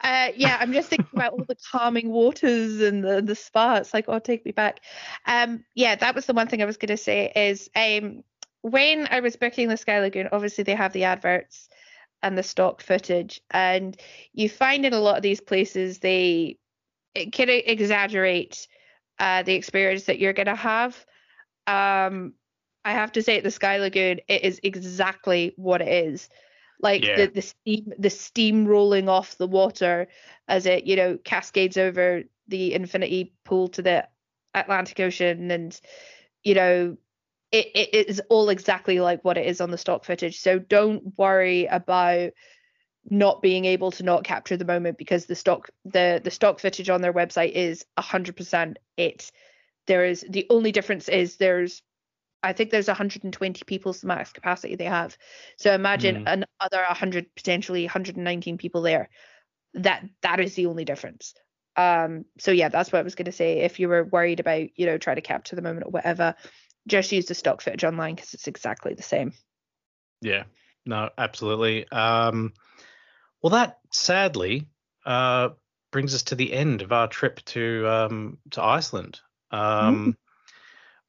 [0.00, 3.76] Uh, yeah, I'm just thinking about all the calming waters and the the spa.
[3.76, 4.80] It's like, oh, take me back.
[5.26, 8.24] Um, yeah, that was the one thing I was gonna say is um
[8.62, 11.68] when I was booking the Sky Lagoon, obviously they have the adverts
[12.22, 13.96] and the stock footage, and
[14.32, 16.58] you find in a lot of these places they
[17.14, 18.66] it can exaggerate
[19.18, 21.04] uh, the experience that you're gonna have.
[21.66, 22.34] Um,
[22.84, 26.28] I have to say at the Sky Lagoon, it is exactly what it is.
[26.80, 27.14] Like Yeah.
[27.14, 30.08] the, the steam the steam rolling off the water
[30.48, 34.08] as it, you know, cascades over the infinity pool to the
[34.54, 35.78] Atlantic Ocean and
[36.42, 36.96] you know
[37.52, 40.40] it, it is all exactly like what it is on the stock footage.
[40.40, 42.32] So don't worry about
[43.10, 46.90] not being able to not capture the moment because the stock the the stock footage
[46.90, 49.30] on their website is 100% it.
[49.86, 51.82] There is the only difference is there's
[52.42, 55.16] I think there's 120 people's max capacity they have.
[55.56, 56.44] So imagine Mm.
[56.60, 59.08] another 100 potentially 119 people there.
[59.74, 61.34] That that is the only difference.
[61.76, 64.68] Um so yeah, that's what I was going to say if you were worried about,
[64.78, 66.34] you know, trying to capture the moment or whatever,
[66.86, 69.32] just use the stock footage online because it's exactly the same.
[70.20, 70.44] Yeah,
[70.84, 71.88] no, absolutely.
[71.90, 72.52] Um,
[73.42, 74.68] well, that sadly
[75.06, 75.50] uh,
[75.90, 79.20] brings us to the end of our trip to um, to Iceland.
[79.50, 80.16] Um,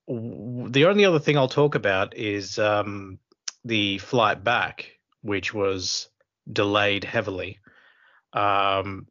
[0.07, 3.19] w- The only other thing I'll talk about is um,
[3.65, 6.07] the flight back, which was
[6.51, 7.59] delayed heavily.
[8.33, 9.07] Um,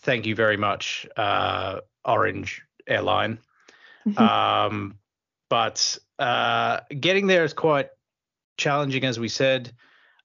[0.00, 3.38] thank you very much, uh, Orange Airline.
[4.16, 4.98] um,
[5.50, 7.88] but uh, getting there is quite
[8.56, 9.72] challenging, as we said.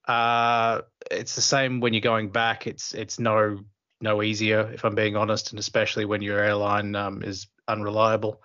[0.08, 0.82] Uh,
[1.12, 2.68] it's the same when you're going back.
[2.68, 3.60] It's it's no
[4.02, 8.42] no easier, if I'm being honest, and especially when your airline um, is unreliable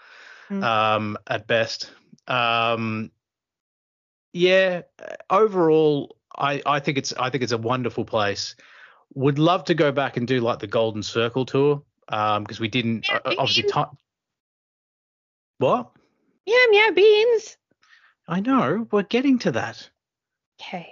[0.50, 0.64] Mm.
[0.64, 1.90] um, at best.
[2.26, 3.10] Um,
[4.32, 4.82] yeah,
[5.28, 8.56] overall, I, I think it's I think it's a wonderful place.
[9.14, 13.06] Would love to go back and do like the Golden Circle tour because we didn't
[13.08, 13.98] Yeah, uh, obviously time.
[15.58, 15.90] What?
[16.46, 17.56] yeah, yeah, beans.
[18.26, 19.90] I know we're getting to that.
[20.60, 20.88] Okay.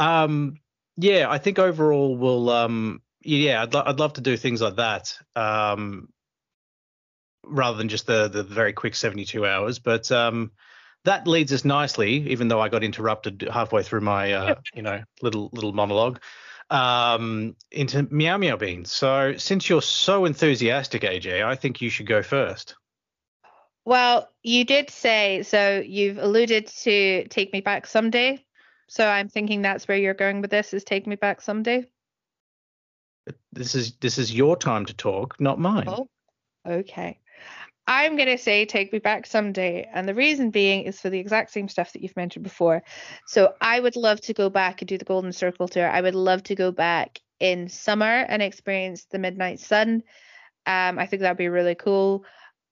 [0.00, 0.56] um
[0.96, 4.76] yeah i think overall we'll um yeah i'd, lo- I'd love to do things like
[4.76, 6.08] that um
[7.44, 10.50] rather than just the the very quick 72 hours but um
[11.04, 15.02] that leads us nicely even though i got interrupted halfway through my uh you know
[15.22, 16.20] little little monologue
[16.70, 18.92] um, into Meow Meow Beans.
[18.92, 22.76] So since you're so enthusiastic, AJ, I think you should go first.
[23.84, 25.82] Well, you did say so.
[25.84, 28.44] You've alluded to take me back someday.
[28.90, 30.74] So I'm thinking that's where you're going with this.
[30.74, 31.86] Is take me back someday.
[33.52, 35.84] This is this is your time to talk, not mine.
[35.86, 36.08] Oh,
[36.66, 37.20] okay.
[37.86, 39.88] I'm going to say take me back someday.
[39.92, 42.82] And the reason being is for the exact same stuff that you've mentioned before.
[43.28, 45.88] So I would love to go back and do the Golden Circle tour.
[45.88, 50.02] I would love to go back in summer and experience the Midnight Sun.
[50.66, 52.24] Um, I think that'd be really cool.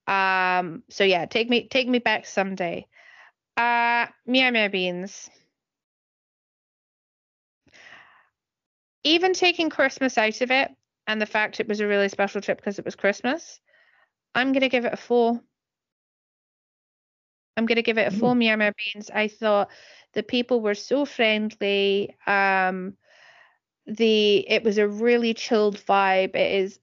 [0.09, 2.89] Um, so yeah, take me take me back someday.
[3.57, 5.31] Uh, Meow Meow Beans.
[9.05, 10.71] Even taking Christmas out of it
[11.07, 13.61] and the fact it was a really special trip because it was Christmas,
[14.35, 15.41] I'm gonna give it a four.
[17.57, 18.35] I'm gonna give it a four.
[18.35, 19.11] Meow Meow Beans.
[19.13, 19.71] I thought
[20.13, 22.17] the people were so friendly.
[22.27, 22.95] Um,
[23.87, 26.37] the it was a really chilled vibe.
[26.37, 26.79] It is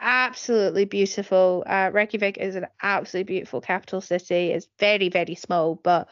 [0.00, 1.64] absolutely beautiful.
[1.66, 4.50] Uh, Reykjavik is an absolutely beautiful capital city.
[4.50, 6.08] It's very very small, but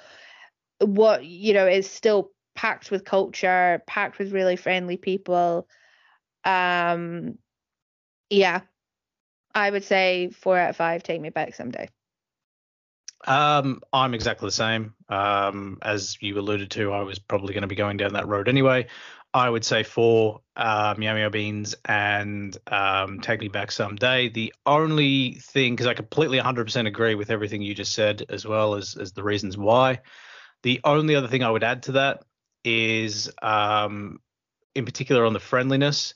[0.81, 5.69] what you know is still packed with culture, packed with really friendly people.
[6.45, 7.39] Um,
[8.31, 8.63] yeah,
[9.55, 11.03] I would say four out of five.
[11.03, 11.89] Take me back someday.
[13.25, 14.95] Um, I'm exactly the same.
[15.09, 18.49] Um, as you alluded to, I was probably going to be going down that road
[18.49, 18.87] anyway.
[19.35, 24.29] I would say four Meow Meow Beans and um, Take Me Back Someday.
[24.29, 28.75] The only thing, because I completely 100% agree with everything you just said, as well
[28.75, 30.01] as, as the reasons why.
[30.65, 32.25] The only other thing I would add to that
[32.65, 34.21] is, um,
[34.75, 36.15] in particular, on the friendliness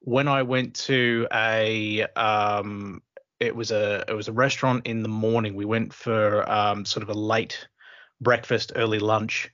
[0.00, 3.02] when I went to a um,
[3.40, 5.54] it was a it was a restaurant in the morning.
[5.54, 7.68] We went for um, sort of a late
[8.20, 9.50] breakfast, early lunch,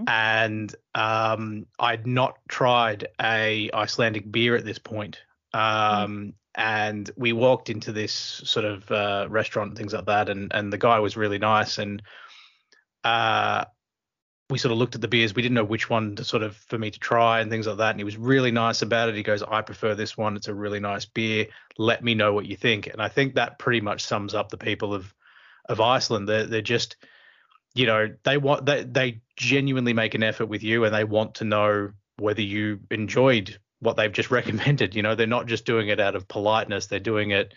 [0.00, 0.08] mm-hmm.
[0.08, 5.22] and um, I'd not tried a Icelandic beer at this point.
[5.54, 6.04] Mm-hmm.
[6.04, 10.52] Um, and we walked into this sort of uh, restaurant and things like that, and
[10.52, 12.02] and the guy was really nice, and
[13.04, 13.64] uh,
[14.50, 15.34] we sort of looked at the beers.
[15.34, 17.78] We didn't know which one to sort of for me to try and things like
[17.78, 17.90] that.
[17.90, 19.14] And he was really nice about it.
[19.14, 20.36] He goes, I prefer this one.
[20.36, 21.46] It's a really nice beer.
[21.78, 22.88] Let me know what you think.
[22.88, 25.14] And I think that pretty much sums up the people of
[25.68, 26.28] of Iceland.
[26.28, 26.96] They're they're just,
[27.74, 31.36] you know, they want they they genuinely make an effort with you and they want
[31.36, 34.94] to know whether you enjoyed what they've just recommended.
[34.94, 36.86] You know, they're not just doing it out of politeness.
[36.86, 37.54] They're doing it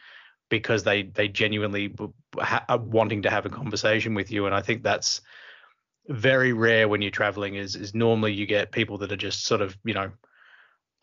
[0.49, 1.95] because they they genuinely
[2.37, 4.45] ha- are wanting to have a conversation with you.
[4.45, 5.21] And I think that's
[6.07, 9.61] very rare when you're traveling is is normally you get people that are just sort
[9.61, 10.11] of you know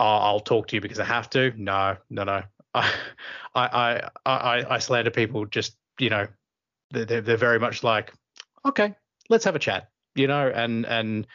[0.00, 1.52] oh, I'll talk to you because I have to.
[1.56, 2.42] No, no, no.
[2.74, 2.90] I
[3.54, 6.26] I I Icelander people just you know
[6.90, 8.12] they're they're very much like
[8.64, 8.94] okay
[9.28, 11.26] let's have a chat you know and and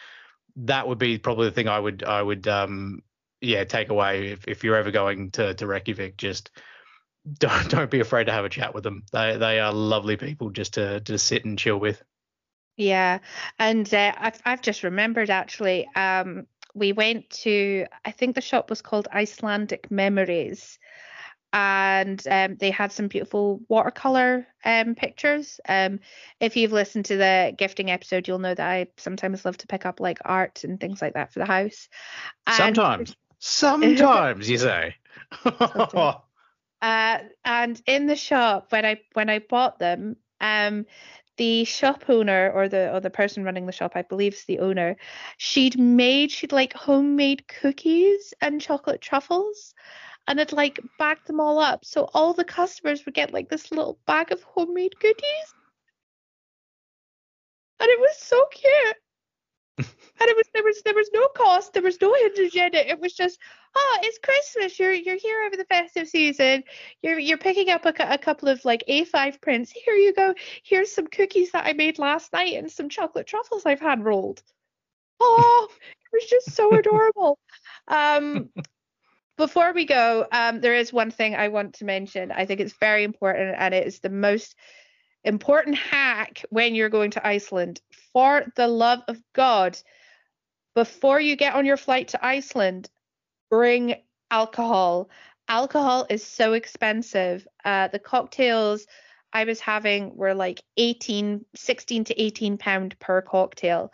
[0.56, 3.04] that would be probably the thing I would I would um
[3.42, 6.52] yeah take away if if you're ever going to to Reykjavik just
[7.38, 10.50] don't don't be afraid to have a chat with them they they are lovely people
[10.50, 12.02] just to to sit and chill with.
[12.78, 13.20] Yeah,
[13.58, 15.88] and uh, I've I've just remembered actually.
[15.96, 20.78] Um, we went to I think the shop was called Icelandic Memories,
[21.54, 25.62] and um, they had some beautiful watercolor um, pictures.
[25.70, 26.02] Um,
[26.42, 29.86] if you've listened to the gifting episode, you'll know that I sometimes love to pick
[29.86, 31.88] up like art and things like that for the house.
[32.46, 34.96] And sometimes, sometimes you say.
[36.82, 40.86] uh, and in the shop when I when I bought them, um,
[41.38, 44.60] the shop owner or the or the person running the shop, I believe is the
[44.60, 44.98] owner,
[45.38, 49.74] she'd made she'd like homemade cookies and chocolate truffles
[50.28, 51.86] and had like bagged them all up.
[51.86, 55.54] So all the customers would get like this little bag of homemade goodies.
[57.80, 58.98] And it was so cute
[60.26, 62.90] and it was there was there was no cost, there was no hidden agenda.
[62.90, 63.40] It was just,
[63.76, 64.80] oh, it's Christmas.
[64.80, 66.64] You're you're here over the festive season.
[67.04, 69.72] You're you're picking up a, a couple of like A5 prints.
[69.72, 70.34] Here you go.
[70.64, 74.42] Here's some cookies that I made last night and some chocolate truffles I've hand rolled.
[75.20, 77.38] Oh, it was just so adorable.
[77.88, 78.50] Um,
[79.38, 82.32] before we go, um, there is one thing I want to mention.
[82.32, 84.56] I think it's very important, and it is the most
[85.24, 87.80] important hack when you're going to Iceland.
[88.12, 89.78] For the love of God,
[90.76, 92.90] before you get on your flight to Iceland,
[93.50, 93.96] bring
[94.30, 95.10] alcohol.
[95.48, 97.48] Alcohol is so expensive.
[97.64, 98.86] Uh, the cocktails
[99.34, 103.92] I was having were like 18, 16 to 18 pound per cocktail.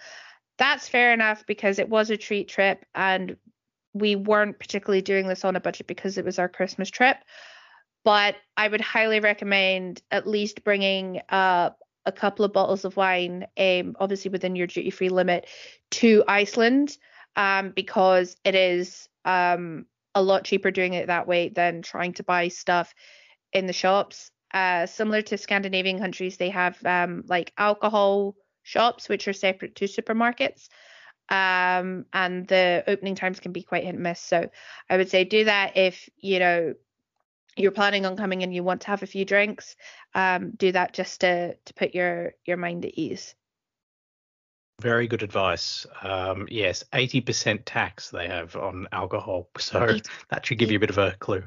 [0.58, 3.38] That's fair enough because it was a treat trip and
[3.94, 7.18] we weren't particularly doing this on a budget because it was our Christmas trip
[8.04, 11.72] but I would highly recommend at least bringing uh,
[12.06, 15.48] a couple of bottles of wine, um, obviously within your duty free limit,
[15.92, 16.98] to Iceland
[17.36, 19.86] um, because it is um,
[20.16, 22.94] a lot cheaper doing it that way than trying to buy stuff
[23.54, 24.32] in the shops.
[24.54, 29.86] Uh, similar to Scandinavian countries, they have um, like alcohol shops, which are separate to
[29.86, 30.68] supermarkets.
[31.30, 34.20] Um, and the opening times can be quite hit and miss.
[34.20, 34.50] So
[34.90, 36.74] I would say do that if you know
[37.58, 39.76] you're planning on coming and you want to have a few drinks.
[40.16, 43.36] Um, do that just to to put your your mind at ease.
[44.82, 45.86] Very good advice.
[46.02, 49.48] Um, yes, 80% tax they have on alcohol.
[49.60, 49.98] So
[50.30, 51.44] that should give you a bit of a clue.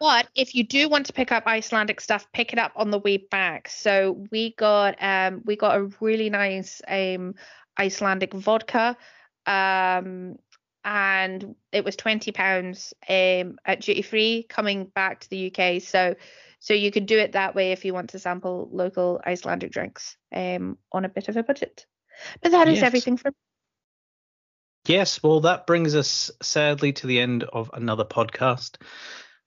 [0.00, 2.98] But if you do want to pick up Icelandic stuff, pick it up on the
[2.98, 3.68] way back.
[3.68, 7.36] So we got um we got a really nice um
[7.78, 8.96] Icelandic vodka.
[9.46, 10.38] Um
[10.84, 15.80] and it was 20 pounds um at duty free coming back to the UK.
[15.80, 16.14] So
[16.60, 20.16] so you could do it that way if you want to sample local Icelandic drinks
[20.34, 21.86] um on a bit of a budget.
[22.42, 22.82] But that is Yes.
[22.82, 23.32] everything for
[24.86, 28.78] Yes, well, that brings us sadly to the end of another podcast.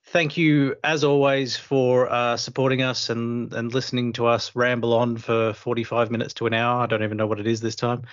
[0.05, 5.17] Thank you, as always, for uh, supporting us and, and listening to us ramble on
[5.17, 6.83] for 45 minutes to an hour.
[6.83, 8.03] I don't even know what it is this time.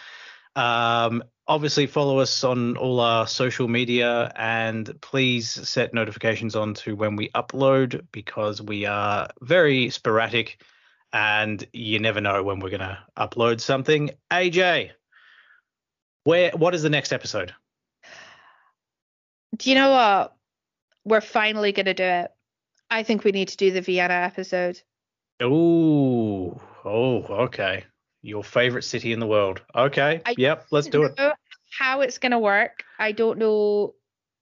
[0.57, 6.95] Um, obviously, follow us on all our social media and please set notifications on to
[6.95, 10.63] when we upload because we are very sporadic
[11.13, 14.11] and you never know when we're going to upload something.
[14.31, 14.91] AJ,
[16.25, 17.55] where what is the next episode?
[19.57, 20.37] Do you know what?
[21.05, 22.31] We're finally going to do it.
[22.91, 24.81] I think we need to do the Vienna episode.
[25.43, 27.85] Ooh, oh, okay.
[28.23, 29.61] Your favorite city in the world.
[29.75, 30.23] Okay.
[30.25, 31.17] I yep, let's do it.
[31.17, 31.35] don't know
[31.79, 32.85] how it's going to work.
[32.99, 33.95] I don't know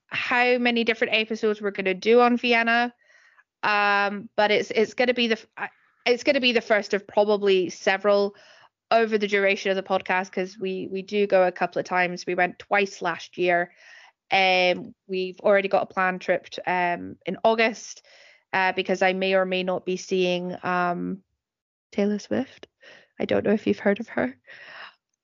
[0.09, 2.93] how many different episodes we're going to do on Vienna.
[3.62, 5.39] Um, but it's it's going to be the
[6.07, 8.35] it's going to be the first of probably several
[8.91, 12.26] over the duration of the podcast because we we do go a couple of times.
[12.26, 13.72] We went twice last year.
[14.33, 18.03] Um, we've already got a planned trip to, um in August
[18.53, 21.22] uh, because I may or may not be seeing um
[21.93, 22.66] Taylor Swift.
[23.21, 24.37] I don't know if you've heard of her.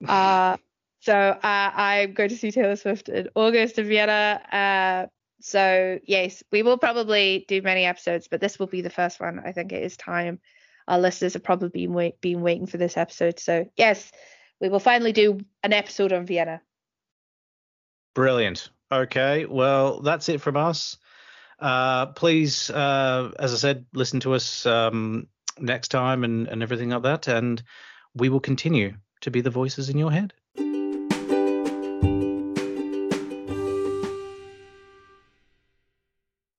[0.07, 0.59] Uh,
[1.01, 4.43] so uh, I'm going to see Taylor Swift in August in Vienna.
[4.53, 5.07] Uh,
[5.41, 9.41] so yes, we will probably do many episodes, but this will be the first one.
[9.43, 10.39] I think it is time.
[10.87, 13.39] Our listeners have probably been wait- been waiting for this episode.
[13.39, 14.13] So yes,
[14.61, 16.61] we will finally do an episode on Vienna.
[18.15, 18.69] Brilliant.
[18.93, 20.99] Okay, well, that's it from us.
[21.59, 25.29] Uh, please, uh, as I said, listen to us um,
[25.59, 27.63] next time and, and everything like that, and
[28.15, 30.33] we will continue to be the voices in your head.